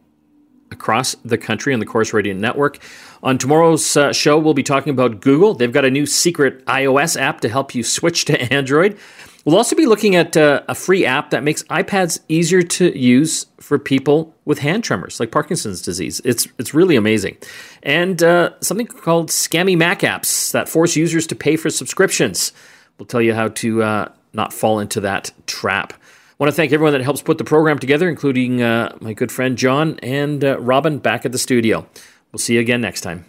across 0.71 1.15
the 1.23 1.37
country 1.37 1.73
on 1.73 1.79
the 1.79 1.85
Corus 1.85 2.13
Radio 2.13 2.33
Network. 2.33 2.79
On 3.23 3.37
tomorrow's 3.37 3.95
uh, 3.95 4.11
show, 4.11 4.37
we'll 4.37 4.53
be 4.53 4.61
talking 4.61 4.91
about 4.91 5.21
Google. 5.21 5.53
They've 5.53 5.71
got 5.71 5.85
a 5.85 5.89
new 5.89 6.05
secret 6.05 6.65
iOS 6.65 7.19
app 7.19 7.39
to 7.39 7.47
help 7.47 7.73
you 7.73 7.81
switch 7.81 8.25
to 8.25 8.41
Android. 8.53 8.97
We'll 9.45 9.55
also 9.55 9.73
be 9.73 9.85
looking 9.85 10.17
at 10.17 10.35
uh, 10.35 10.63
a 10.67 10.75
free 10.75 11.05
app 11.05 11.29
that 11.29 11.41
makes 11.41 11.63
iPads 11.63 12.19
easier 12.27 12.61
to 12.61 12.97
use 12.99 13.45
for 13.61 13.79
people 13.79 14.35
with 14.43 14.59
hand 14.59 14.83
tremors, 14.83 15.17
like 15.17 15.31
Parkinson's 15.31 15.81
disease. 15.81 16.19
It's 16.25 16.45
it's 16.59 16.73
really 16.73 16.97
amazing, 16.97 17.37
and 17.81 18.21
uh, 18.21 18.59
something 18.59 18.85
called 18.85 19.29
scammy 19.29 19.77
Mac 19.77 20.01
apps 20.01 20.51
that 20.51 20.67
force 20.67 20.97
users 20.97 21.25
to 21.27 21.35
pay 21.35 21.55
for 21.55 21.69
subscriptions. 21.69 22.51
We'll 22.99 23.07
tell 23.07 23.21
you 23.21 23.33
how 23.33 23.47
to 23.47 23.81
uh, 23.81 24.11
not 24.33 24.53
fall 24.53 24.79
into 24.79 25.01
that 25.01 25.31
trap. 25.47 25.93
I 25.93 26.43
want 26.43 26.51
to 26.51 26.55
thank 26.55 26.71
everyone 26.71 26.93
that 26.93 27.01
helps 27.01 27.21
put 27.21 27.37
the 27.37 27.43
program 27.43 27.79
together, 27.79 28.07
including 28.07 28.61
uh, 28.61 28.95
my 29.01 29.13
good 29.13 29.31
friend 29.31 29.57
John 29.57 29.99
and 30.03 30.43
uh, 30.43 30.59
Robin 30.59 30.99
back 30.99 31.25
at 31.25 31.31
the 31.31 31.37
studio. 31.37 31.87
We'll 32.31 32.39
see 32.39 32.55
you 32.55 32.59
again 32.59 32.81
next 32.81 33.01
time. 33.01 33.25